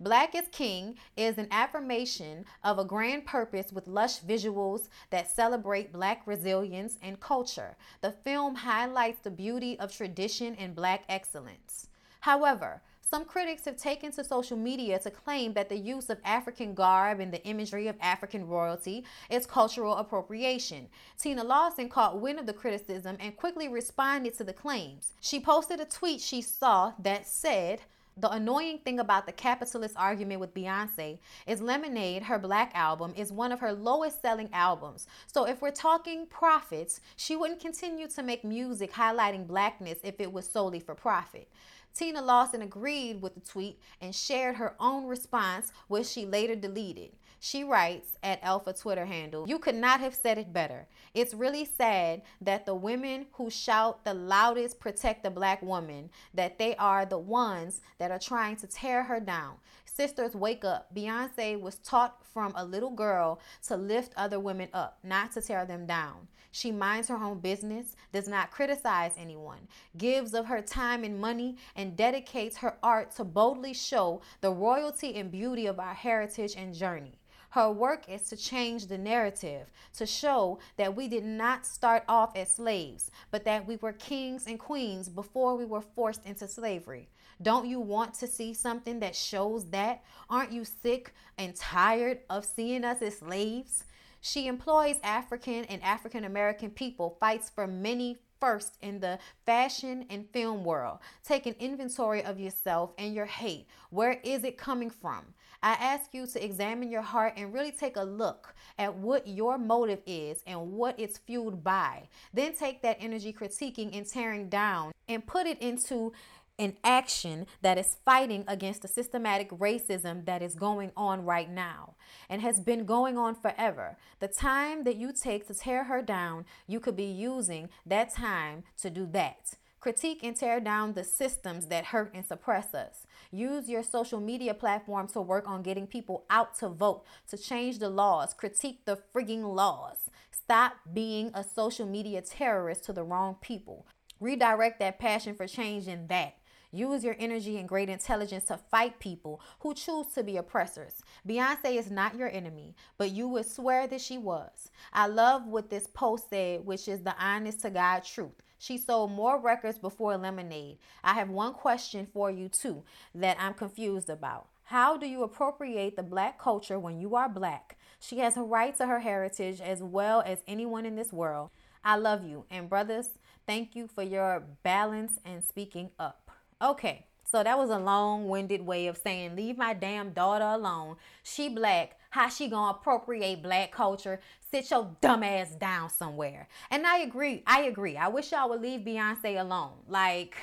[0.00, 5.92] Black is King is an affirmation of a grand purpose with lush visuals that celebrate
[5.92, 7.76] Black resilience and culture.
[8.00, 11.88] The film highlights the beauty of tradition and Black excellence.
[12.20, 16.72] However, some critics have taken to social media to claim that the use of African
[16.72, 20.88] garb and the imagery of African royalty is cultural appropriation.
[21.18, 25.12] Tina Lawson caught wind of the criticism and quickly responded to the claims.
[25.20, 27.82] She posted a tweet she saw that said,
[28.16, 33.30] the annoying thing about the capitalist argument with Beyonce is Lemonade, her black album, is
[33.30, 35.06] one of her lowest selling albums.
[35.26, 40.32] So if we're talking profits, she wouldn't continue to make music highlighting blackness if it
[40.32, 41.48] was solely for profit.
[41.94, 47.12] Tina Lawson agreed with the tweet and shared her own response, which she later deleted.
[47.44, 50.86] She writes at Alpha Twitter handle, You could not have said it better.
[51.12, 56.58] It's really sad that the women who shout the loudest protect the black woman, that
[56.60, 59.56] they are the ones that are trying to tear her down.
[59.84, 60.94] Sisters, wake up.
[60.94, 65.66] Beyonce was taught from a little girl to lift other women up, not to tear
[65.66, 66.28] them down.
[66.52, 71.56] She minds her own business, does not criticize anyone, gives of her time and money,
[71.74, 76.74] and dedicates her art to boldly show the royalty and beauty of our heritage and
[76.74, 77.18] journey.
[77.50, 82.36] Her work is to change the narrative, to show that we did not start off
[82.36, 87.08] as slaves, but that we were kings and queens before we were forced into slavery.
[87.40, 90.02] Don't you want to see something that shows that?
[90.30, 93.84] Aren't you sick and tired of seeing us as slaves?
[94.22, 100.28] She employs African and African American people, fights for many first in the fashion and
[100.30, 100.98] film world.
[101.24, 103.66] Take an inventory of yourself and your hate.
[103.90, 105.24] Where is it coming from?
[105.60, 109.58] I ask you to examine your heart and really take a look at what your
[109.58, 112.08] motive is and what it's fueled by.
[112.32, 116.12] Then take that energy critiquing and tearing down and put it into
[116.58, 121.94] an action that is fighting against the systematic racism that is going on right now
[122.28, 123.96] and has been going on forever.
[124.20, 128.64] The time that you take to tear her down, you could be using that time
[128.80, 129.54] to do that.
[129.80, 133.04] Critique and tear down the systems that hurt and suppress us.
[133.32, 137.80] Use your social media platform to work on getting people out to vote, to change
[137.80, 140.08] the laws, critique the frigging laws.
[140.30, 143.84] Stop being a social media terrorist to the wrong people.
[144.20, 146.36] Redirect that passion for change in that.
[146.74, 151.02] Use your energy and great intelligence to fight people who choose to be oppressors.
[151.28, 154.70] Beyonce is not your enemy, but you would swear that she was.
[154.90, 158.32] I love what this post said, which is the honest to God truth.
[158.58, 160.78] She sold more records before Lemonade.
[161.04, 164.46] I have one question for you, too, that I'm confused about.
[164.64, 167.76] How do you appropriate the black culture when you are black?
[168.00, 171.50] She has a right to her heritage as well as anyone in this world.
[171.84, 172.46] I love you.
[172.50, 173.10] And, brothers,
[173.46, 176.21] thank you for your balance and speaking up.
[176.62, 180.96] Okay, so that was a long-winded way of saying leave my damn daughter alone.
[181.24, 181.98] She black.
[182.10, 184.20] How she gonna appropriate black culture?
[184.50, 186.46] Sit your dumb ass down somewhere.
[186.70, 187.42] And I agree.
[187.46, 187.96] I agree.
[187.96, 189.72] I wish y'all would leave Beyonce alone.
[189.88, 190.36] Like,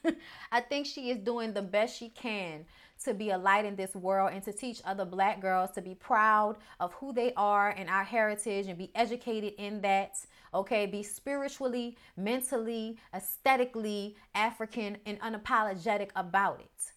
[0.50, 2.64] I think she is doing the best she can
[3.04, 5.94] to be a light in this world and to teach other black girls to be
[5.94, 10.18] proud of who they are and our heritage and be educated in that.
[10.52, 16.92] Okay, be spiritually, mentally, aesthetically African and unapologetic about it.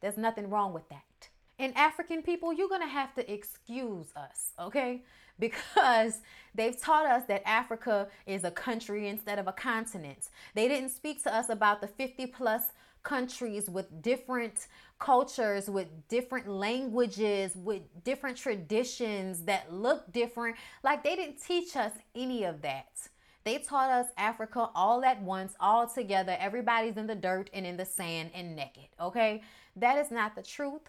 [0.00, 1.28] There's nothing wrong with that.
[1.58, 5.04] And African people, you're to have to excuse us, okay?
[5.38, 6.20] Because
[6.54, 10.28] they've taught us that Africa is a country instead of a continent.
[10.54, 14.66] They didn't speak to us about the 50 plus countries with different
[14.98, 20.56] cultures, with different languages, with different traditions that look different.
[20.82, 23.08] Like they didn't teach us any of that.
[23.44, 26.36] They taught us Africa all at once, all together.
[26.38, 28.88] Everybody's in the dirt and in the sand and naked.
[29.00, 29.42] Okay?
[29.74, 30.82] That is not the truth.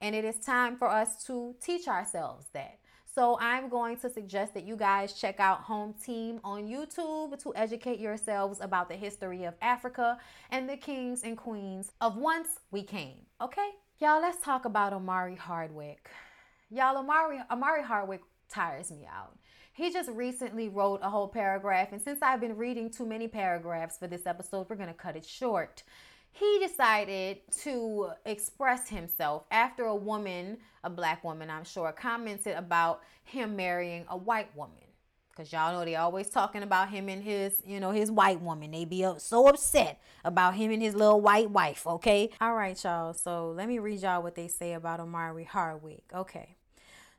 [0.00, 2.78] And it is time for us to teach ourselves that.
[3.14, 7.54] So I'm going to suggest that you guys check out Home Team on YouTube to
[7.54, 10.18] educate yourselves about the history of Africa
[10.50, 13.18] and the kings and queens of once we came.
[13.40, 13.70] Okay?
[14.00, 16.10] Y'all, let's talk about Omari Hardwick.
[16.70, 19.38] Y'all, Omari, Omari Hardwick tires me out.
[19.74, 23.96] He just recently wrote a whole paragraph, and since I've been reading too many paragraphs
[23.96, 25.84] for this episode, we're to cut it short
[26.34, 33.02] he decided to express himself after a woman, a black woman, I'm sure, commented about
[33.22, 34.78] him marrying a white woman.
[35.36, 38.72] Cause y'all know they always talking about him and his, you know, his white woman.
[38.72, 41.86] They be uh, so upset about him and his little white wife.
[41.86, 42.30] Okay.
[42.40, 43.14] All right, y'all.
[43.14, 46.04] So let me read y'all what they say about Omari Hardwick.
[46.14, 46.56] Okay.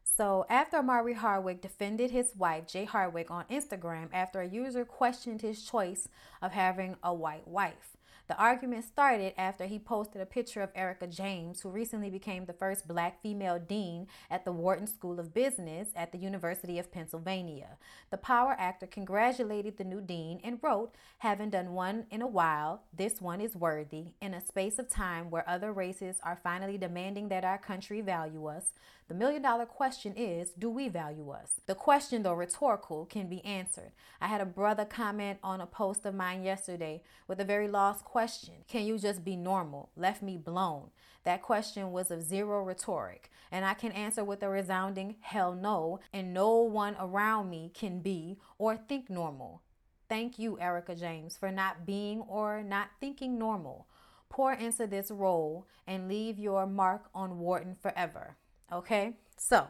[0.04, 5.42] So after Omari Hardwick defended his wife Jay Hardwick on Instagram after a user questioned
[5.42, 6.08] his choice
[6.42, 7.95] of having a white wife.
[8.28, 12.54] The argument started after he posted a picture of Erika James, who recently became the
[12.54, 17.78] first black female dean at the Wharton School of Business at the University of Pennsylvania.
[18.10, 22.82] The power actor congratulated the new dean and wrote, Having done one in a while,
[22.92, 24.14] this one is worthy.
[24.20, 28.48] In a space of time where other races are finally demanding that our country value
[28.48, 28.72] us,
[29.08, 31.62] the million dollar question is do we value us?
[31.68, 33.92] The question, though rhetorical, can be answered.
[34.20, 38.04] I had a brother comment on a post of mine yesterday with a very lost
[38.04, 39.92] question Can you just be normal?
[39.96, 40.90] Left me blown.
[41.24, 46.00] That question was of zero rhetoric, and I can answer with a resounding hell no,
[46.12, 49.62] and no one around me can be or think normal.
[50.10, 53.88] Thank you, Erika James, for not being or not thinking normal.
[54.30, 58.36] Pour into this role and leave your mark on Wharton forever.
[58.72, 59.68] Okay, so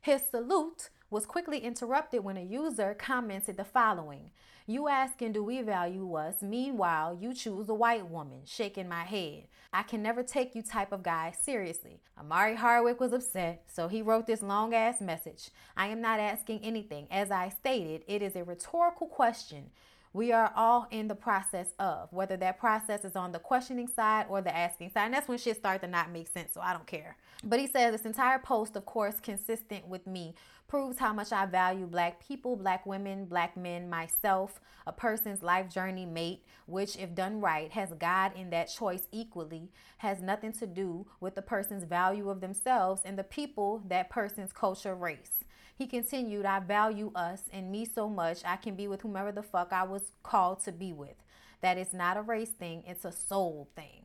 [0.00, 4.30] his salute was quickly interrupted when a user commented the following
[4.66, 6.42] You asking, do we value us?
[6.42, 9.44] Meanwhile, you choose a white woman, shaking my head.
[9.72, 12.00] I can never take you type of guy seriously.
[12.18, 15.50] Omari Hardwick was upset, so he wrote this long ass message.
[15.76, 17.06] I am not asking anything.
[17.12, 19.70] As I stated, it is a rhetorical question.
[20.12, 24.26] We are all in the process of whether that process is on the questioning side
[24.28, 25.04] or the asking side.
[25.04, 26.52] And that's when shit starts to not make sense.
[26.52, 27.16] So I don't care.
[27.44, 30.34] But he says this entire post, of course, consistent with me,
[30.66, 35.68] proves how much I value black people, black women, black men, myself, a person's life
[35.72, 40.66] journey mate, which, if done right, has God in that choice equally, has nothing to
[40.66, 45.44] do with the person's value of themselves and the people, that person's culture, race.
[45.80, 49.42] He continued, I value us and me so much, I can be with whomever the
[49.42, 51.16] fuck I was called to be with.
[51.62, 54.02] That is not a race thing, it's a soul thing.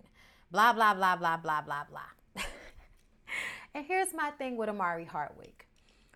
[0.50, 2.44] Blah, blah, blah, blah, blah, blah, blah.
[3.76, 5.68] and here's my thing with Omari Hardwick.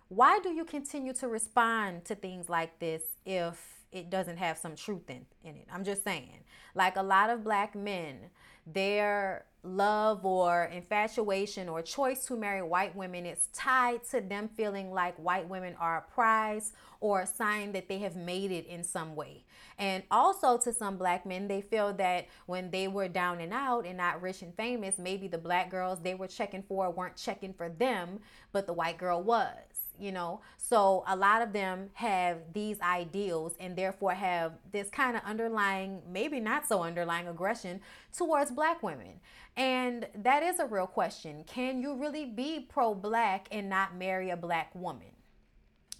[0.08, 4.74] Why do you continue to respond to things like this if it doesn't have some
[4.74, 5.66] truth in, in it?
[5.70, 6.38] I'm just saying.
[6.74, 8.30] Like a lot of black men,
[8.66, 14.92] they're love or infatuation or choice to marry white women is tied to them feeling
[14.92, 18.82] like white women are a prize or a sign that they have made it in
[18.82, 19.44] some way.
[19.78, 23.86] And also to some black men, they feel that when they were down and out
[23.86, 27.54] and not rich and famous, maybe the black girls they were checking for weren't checking
[27.54, 28.20] for them,
[28.52, 29.56] but the white girl was
[30.00, 35.16] you know so a lot of them have these ideals and therefore have this kind
[35.16, 37.80] of underlying maybe not so underlying aggression
[38.12, 39.20] towards black women
[39.56, 41.44] and that is a real question.
[41.44, 45.10] Can you really be pro black and not marry a black woman?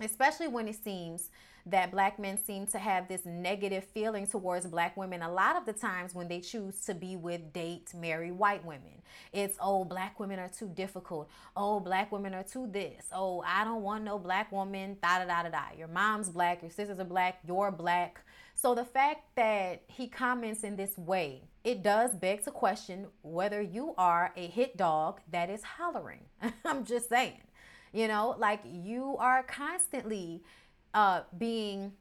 [0.00, 1.30] Especially when it seems
[1.66, 5.66] that black men seem to have this negative feeling towards black women a lot of
[5.66, 9.02] the times when they choose to be with, date, marry white women.
[9.32, 11.28] It's, oh, black women are too difficult.
[11.56, 13.06] Oh, black women are too this.
[13.12, 14.96] Oh, I don't want no black woman.
[15.02, 15.76] Da da da da da.
[15.76, 18.20] Your mom's black, your sisters are black, you're black.
[18.54, 23.60] So the fact that he comments in this way, it does beg to question whether
[23.62, 26.20] you are a hit dog that is hollering.
[26.64, 27.40] I'm just saying.
[27.92, 30.42] You know, like you are constantly
[30.94, 31.92] uh, being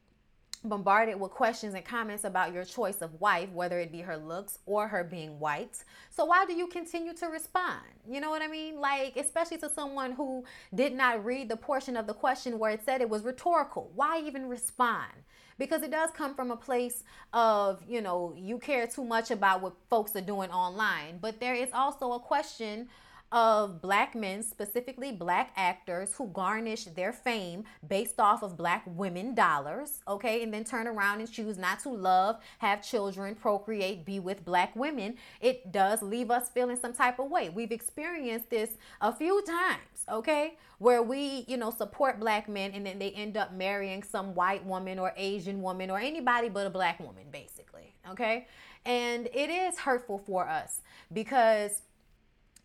[0.64, 4.60] bombarded with questions and comments about your choice of wife, whether it be her looks
[4.66, 5.84] or her being white.
[6.10, 7.86] So why do you continue to respond?
[8.10, 8.82] You know what I mean?
[8.82, 10.44] Like, especially to someone who
[10.76, 13.92] did not read the portion of the question where it said it was rhetorical.
[13.96, 15.14] Why even respond?
[15.60, 19.62] because it does come from a place of, you know, you care too much about
[19.62, 21.20] what folks are doing online.
[21.22, 22.88] But there is also a question
[23.32, 29.36] of black men, specifically black actors, who garnish their fame based off of black women
[29.36, 34.20] dollars, okay, and then turn around and choose not to love, have children, procreate, be
[34.20, 37.50] with black women, it does leave us feeling some type of way.
[37.50, 38.72] We've experienced this
[39.02, 43.38] a few times, okay, where we, you know, support black men and then they end
[43.38, 47.94] up marrying some white woman or Asian woman or anybody but a black woman, basically,
[48.10, 48.48] okay?
[48.86, 51.82] And it is hurtful for us because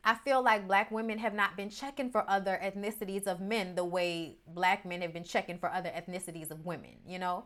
[0.04, 3.84] I feel like black women have not been checking for other ethnicities of men the
[3.84, 7.44] way black men have been checking for other ethnicities of women, you know?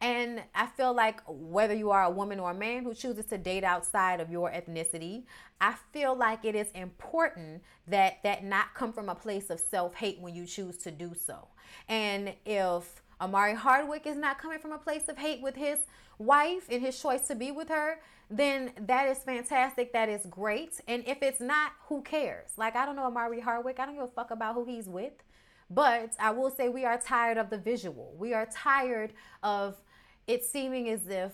[0.00, 3.38] And I feel like whether you are a woman or a man who chooses to
[3.38, 5.24] date outside of your ethnicity,
[5.60, 10.20] I feel like it is important that that not come from a place of self-hate
[10.20, 11.48] when you choose to do so.
[11.88, 15.80] And if Omari Hardwick is not coming from a place of hate with his
[16.18, 18.00] wife and his choice to be with her,
[18.30, 19.92] then that is fantastic.
[19.92, 20.80] That is great.
[20.86, 22.50] And if it's not, who cares?
[22.56, 23.80] Like, I don't know Omari Hardwick.
[23.80, 25.12] I don't give a fuck about who he's with.
[25.70, 28.14] But I will say we are tired of the visual.
[28.18, 29.12] We are tired
[29.42, 29.76] of
[30.26, 31.32] it seeming as if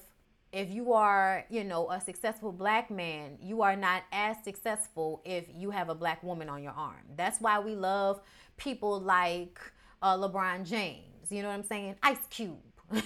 [0.54, 5.46] if you are, you know, a successful black man, you are not as successful if
[5.52, 7.02] you have a black woman on your arm.
[7.16, 8.20] That's why we love
[8.56, 9.58] people like
[10.00, 11.32] uh, LeBron James.
[11.32, 11.96] You know what I'm saying?
[12.04, 12.60] Ice Cube.
[12.94, 13.02] you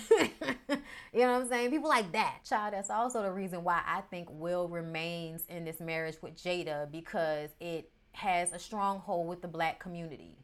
[1.14, 1.70] know what I'm saying?
[1.70, 2.39] People like that.
[2.45, 6.91] Child, that's also the reason why I think Will remains in this marriage with Jada
[6.91, 10.37] because it has a stronghold with the black community.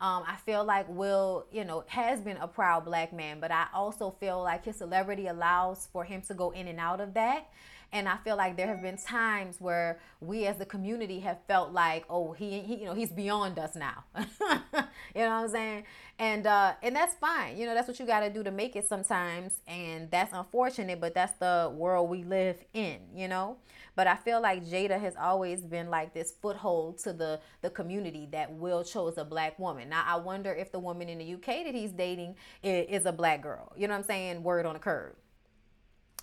[0.00, 3.66] Um, I feel like Will, you know, has been a proud black man, but I
[3.74, 7.48] also feel like his celebrity allows for him to go in and out of that.
[7.92, 11.72] And I feel like there have been times where we as the community have felt
[11.72, 14.04] like, oh, he, he you know, he's beyond us now.
[14.16, 14.82] you know
[15.14, 15.84] what I'm saying?
[16.18, 17.56] And uh, and that's fine.
[17.56, 19.60] You know, that's what you got to do to make it sometimes.
[19.66, 22.98] And that's unfortunate, but that's the world we live in.
[23.14, 23.56] You know.
[23.96, 28.28] But I feel like Jada has always been like this foothold to the the community
[28.32, 29.88] that Will chose a black woman.
[29.88, 33.12] Now I wonder if the woman in the UK that he's dating is, is a
[33.12, 33.72] black girl.
[33.76, 34.42] You know what I'm saying?
[34.42, 35.16] Word on the curb.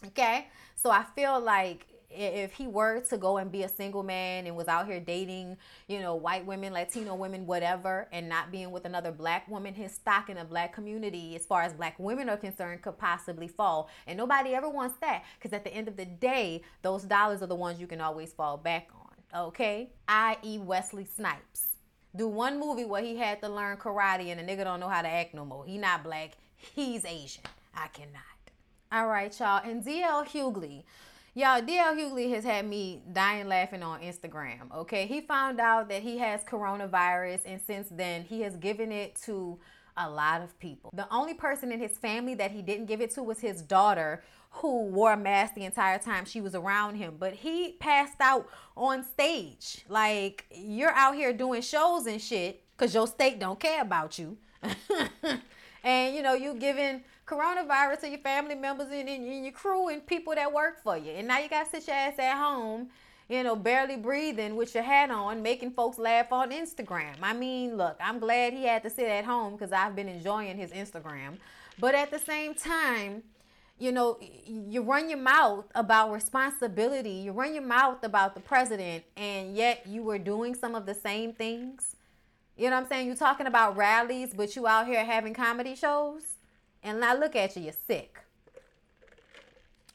[0.05, 0.47] Okay.
[0.75, 4.55] So I feel like if he were to go and be a single man and
[4.55, 8.85] was out here dating, you know, white women, Latino women, whatever, and not being with
[8.85, 12.37] another black woman, his stock in the black community, as far as black women are
[12.37, 13.89] concerned, could possibly fall.
[14.05, 17.47] And nobody ever wants that because at the end of the day, those dollars are
[17.47, 19.47] the ones you can always fall back on.
[19.47, 19.89] Okay?
[20.07, 21.75] I.e., Wesley Snipes.
[22.15, 25.01] Do one movie where he had to learn karate and the nigga don't know how
[25.01, 25.65] to act no more.
[25.65, 27.43] He not black, he's Asian.
[27.75, 28.36] I cannot.
[28.89, 29.61] All right, y'all.
[29.63, 30.83] And DL Hughley.
[31.33, 34.73] Y'all, DL Hughley has had me dying laughing on Instagram.
[34.73, 35.05] Okay.
[35.05, 39.59] He found out that he has coronavirus, and since then, he has given it to
[39.97, 40.91] a lot of people.
[40.93, 44.23] The only person in his family that he didn't give it to was his daughter,
[44.51, 47.15] who wore a mask the entire time she was around him.
[47.19, 49.83] But he passed out on stage.
[49.89, 54.37] Like, you're out here doing shows and shit because your state don't care about you.
[55.83, 60.05] and, you know, you giving coronavirus to your family members and, and your crew and
[60.05, 61.11] people that work for you.
[61.11, 62.89] And now you got to sit your ass at home
[63.29, 67.15] you know, barely breathing with your hat on, making folks laugh on Instagram.
[67.21, 70.57] I mean, look, I'm glad he had to sit at home because I've been enjoying
[70.57, 71.37] his Instagram.
[71.77, 73.23] But at the same time,
[73.77, 79.03] you know, you run your mouth about responsibility, you run your mouth about the president,
[79.15, 81.95] and yet you were doing some of the same things.
[82.55, 83.07] You know what I'm saying?
[83.07, 86.36] You're talking about rallies, but you out here having comedy shows.
[86.83, 88.19] And I look at you, you're sick.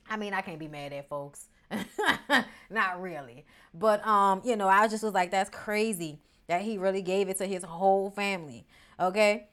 [0.09, 1.49] I mean, I can't be mad at folks.
[2.71, 3.47] Not really.
[3.73, 7.39] But um, you know, I just was like, that's crazy that he really gave it
[7.39, 8.67] to his whole family.
[9.01, 9.49] Okay.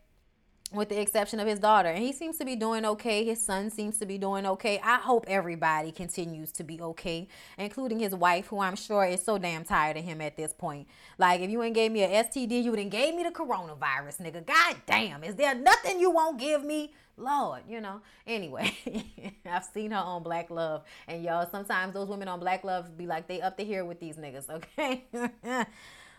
[0.72, 1.90] With the exception of his daughter.
[1.90, 3.26] And he seems to be doing okay.
[3.26, 4.80] His son seems to be doing okay.
[4.84, 9.40] I hope everybody continues to be okay, including his wife, who I'm sure is so
[9.40, 10.88] damn tired of him at this point.
[11.18, 14.46] Like, if you ain't gave me a STD, you didn't gave me the coronavirus, nigga.
[14.46, 15.24] God damn.
[15.24, 16.94] Is there nothing you won't give me?
[17.20, 18.02] Lord, you know.
[18.26, 18.74] Anyway,
[19.46, 23.06] I've seen her on Black Love, and y'all, sometimes those women on Black Love be
[23.06, 25.06] like, they up to here with these niggas, okay?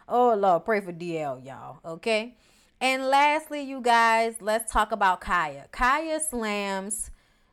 [0.08, 2.34] oh Lord, pray for DL, y'all, okay?
[2.82, 5.66] And lastly, you guys, let's talk about Kaya.
[5.70, 7.10] Kaya slams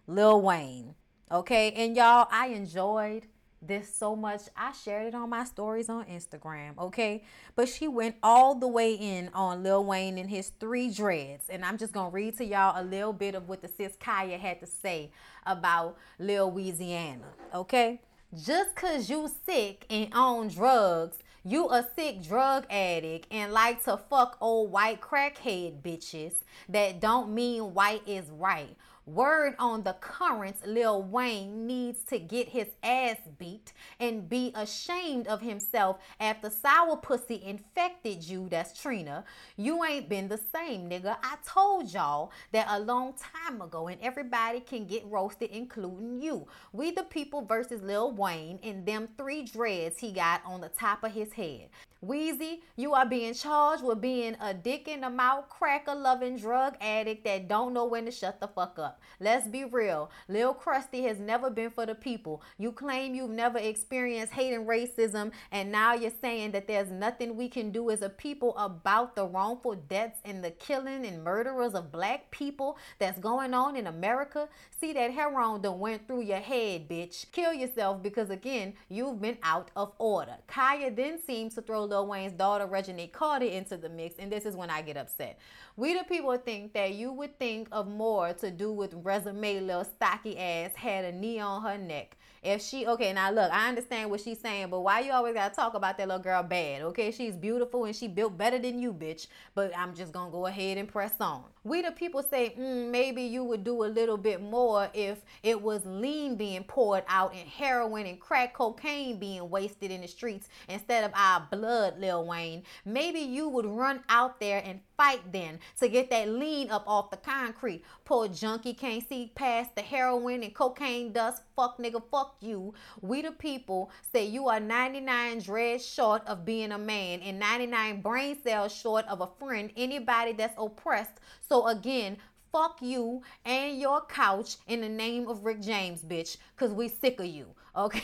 [0.08, 0.96] Lil Wayne,
[1.30, 1.72] okay?
[1.72, 3.28] And y'all, I enjoyed
[3.62, 4.44] this so much.
[4.56, 7.26] I shared it on my stories on Instagram, okay?
[7.58, 11.50] But she went all the way in on Lil Wayne and his three dreads.
[11.50, 14.38] And I'm just gonna read to y'all a little bit of what the sis Kaya
[14.38, 15.12] had to say
[15.46, 18.00] about Lil Louisiana, okay?
[18.34, 21.18] Just cause you sick and on drugs,
[21.48, 26.34] you a sick drug addict and like to fuck old white crackhead bitches
[26.68, 28.76] that don't mean white is right.
[29.08, 35.28] Word on the currents, Lil Wayne needs to get his ass beat and be ashamed
[35.28, 38.50] of himself after sour pussy infected you.
[38.50, 39.24] That's Trina.
[39.56, 41.16] You ain't been the same, nigga.
[41.24, 46.46] I told y'all that a long time ago, and everybody can get roasted, including you.
[46.74, 51.06] We the people versus Lil Wayne and them three dreads he got on the top
[51.06, 51.70] of his head.
[52.06, 56.76] Weezy, you are being charged with being a dick in the mouth, cracker loving drug
[56.80, 59.02] addict that don't know when to shut the fuck up.
[59.20, 60.12] Let's be real.
[60.28, 62.44] Lil Krusty has never been for the people.
[62.60, 67.36] You claim you've never experienced hate and racism, and now you're saying that there's nothing
[67.36, 71.74] we can do as a people about the wrongful deaths and the killing and murderers
[71.74, 74.48] of black people that's going on in America.
[74.80, 77.26] See that heroin done went through your head, bitch.
[77.32, 80.36] Kill yourself because again, you've been out of order.
[80.46, 84.46] Kaya then seems to throw Lil Wayne's daughter, Reginae Carter, into the mix, and this
[84.46, 85.40] is when I get upset.
[85.76, 89.84] We the people think that you would think of more to do with resume little
[89.84, 92.18] stocky ass had a knee on her neck.
[92.48, 95.54] If she okay, now look, I understand what she's saying, but why you always gotta
[95.54, 96.82] talk about that little girl bad?
[96.82, 99.28] Okay, she's beautiful and she built better than you, bitch.
[99.54, 101.44] But I'm just gonna go ahead and press on.
[101.66, 105.62] We the people say, mm, maybe you would do a little bit more if it
[105.62, 110.48] was lean being poured out and heroin and crack cocaine being wasted in the streets
[110.70, 112.64] instead of our blood, Lil Wayne.
[112.86, 117.12] Maybe you would run out there and fight then to get that lean up off
[117.12, 117.84] the concrete.
[118.06, 121.44] Poor junkie can't see past the heroin and cocaine dust.
[121.56, 122.74] Fuck nigga, fuck you.
[123.02, 128.02] We the people say you are 99 dreads short of being a man and 99
[128.02, 129.72] brain cells short of a friend.
[129.76, 131.20] Anybody that's oppressed.
[131.48, 132.18] So again,
[132.52, 137.20] fuck you and your couch in the name of Rick James, bitch, because we sick
[137.20, 137.48] of you.
[137.76, 138.04] Okay.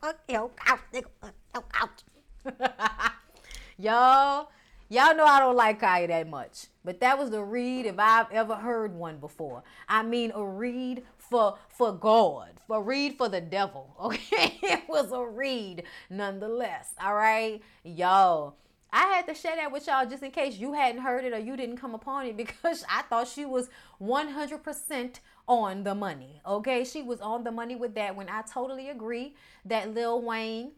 [0.00, 1.06] fuck your couch, nigga.
[1.20, 2.02] Fuck your couch.
[3.78, 4.48] Y'all
[4.90, 8.30] Y'all know I don't like Kaya that much, but that was the read if I've
[8.30, 9.62] ever heard one before.
[9.88, 11.02] I mean, a read
[11.34, 13.96] for for God, for read for the devil.
[14.04, 16.90] Okay, it was a read nonetheless.
[17.02, 18.54] All right, y'all.
[18.92, 21.38] I had to share that with y'all just in case you hadn't heard it or
[21.38, 23.68] you didn't come upon it because I thought she was
[24.00, 25.18] 100%
[25.48, 26.40] on the money.
[26.46, 30.70] Okay, she was on the money with that when I totally agree that Lil Wayne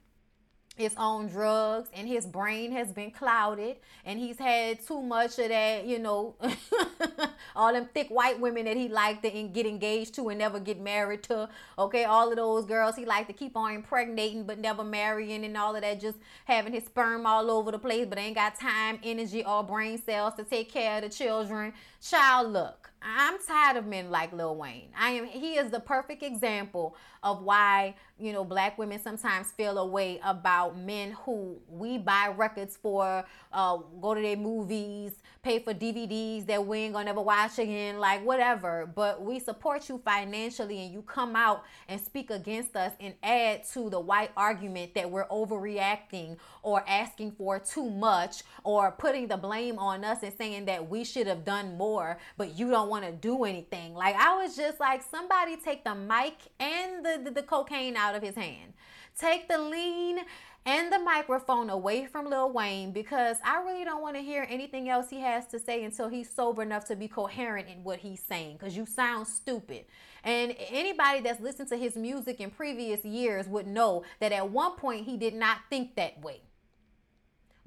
[0.79, 5.49] is on drugs and his brain has been clouded and he's had too much of
[5.49, 6.37] that, you know,
[7.57, 10.81] all them thick white women that he liked to get engaged to and never get
[10.81, 11.49] married to.
[11.79, 15.57] Okay, all of those girls he liked to keep on impregnating but never marrying and
[15.57, 18.99] all of that, just having his sperm all over the place, but ain't got time,
[19.03, 21.73] energy, or brain cells to take care of the children.
[22.01, 22.91] Child, look.
[23.03, 24.89] I'm tired of men like Lil Wayne.
[24.99, 29.79] I am he is the perfect example of why, you know, black women sometimes feel
[29.79, 35.61] a way about men who we buy records for, uh, go to their movies, pay
[35.61, 38.91] for DVDs that we ain't gonna never watch again, like whatever.
[38.95, 43.65] But we support you financially and you come out and speak against us and add
[43.73, 49.37] to the white argument that we're overreacting or asking for too much or putting the
[49.37, 53.05] blame on us and saying that we should have done more, but you don't want
[53.05, 53.95] to do anything.
[53.95, 58.15] Like I was just like, somebody take the mic and the, the, the cocaine out
[58.15, 58.73] of his hand.
[59.19, 60.19] Take the lean
[60.67, 64.89] and the microphone away from Lil Wayne because I really don't want to hear anything
[64.89, 68.21] else he has to say until he's sober enough to be coherent in what he's
[68.21, 69.85] saying because you sound stupid.
[70.25, 74.73] And anybody that's listened to his music in previous years would know that at one
[74.73, 76.41] point he did not think that way.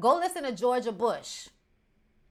[0.02, 1.48] Go listen to Georgia Bush.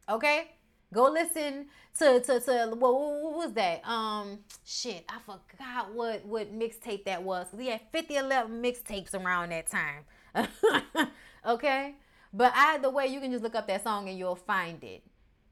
[0.07, 0.51] Okay?
[0.93, 1.67] Go listen
[1.99, 3.87] to to to what, what was that?
[3.89, 7.47] Um, shit, I forgot what what mixtape that was.
[7.53, 10.05] We had 50 11 mixtapes around that time.
[11.47, 11.95] okay,
[12.33, 15.03] but either way, you can just look up that song and you'll find it.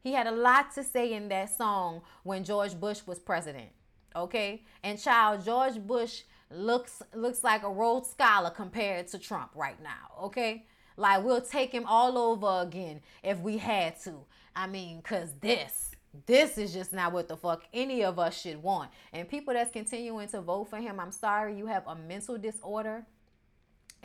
[0.02, 3.70] He had a lot to say in that song when George Bush was president.
[4.14, 9.80] Okay, and child George Bush looks looks like a Rhodes Scholar compared to Trump right
[9.82, 10.24] now.
[10.24, 10.64] Okay.
[10.96, 14.24] Like we'll take him all over again if we had to.
[14.54, 15.90] I mean, cause this,
[16.24, 18.90] this is just not what the fuck any of us should want.
[19.12, 23.04] And people that's continuing to vote for him, I'm sorry, you have a mental disorder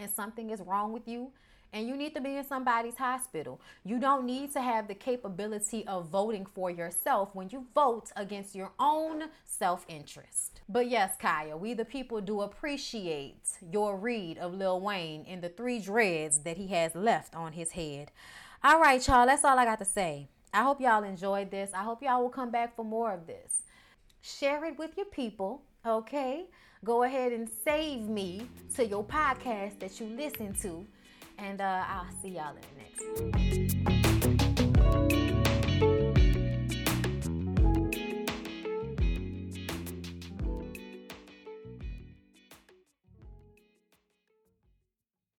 [0.02, 1.32] and something is wrong with you
[1.74, 3.62] and you need to be in somebody's hospital.
[3.86, 8.56] You don't need to have the capability of voting for yourself when you vote against
[8.56, 10.62] your own self interest.
[10.68, 15.50] But yes, Kaya, we the people do appreciate your read of Lil Wayne and the
[15.50, 18.12] three dreads that he has left on his head.
[18.64, 20.28] All right, y'all, that's all I got to say.
[20.54, 21.72] I hope y'all enjoyed this.
[21.74, 23.64] I hope y'all will come back for more of this.
[24.22, 26.46] Share it with your people, okay?
[26.84, 30.84] Go ahead and save me to your podcast that you listen to.
[31.38, 35.21] And uh, I'll see y'all in the next one.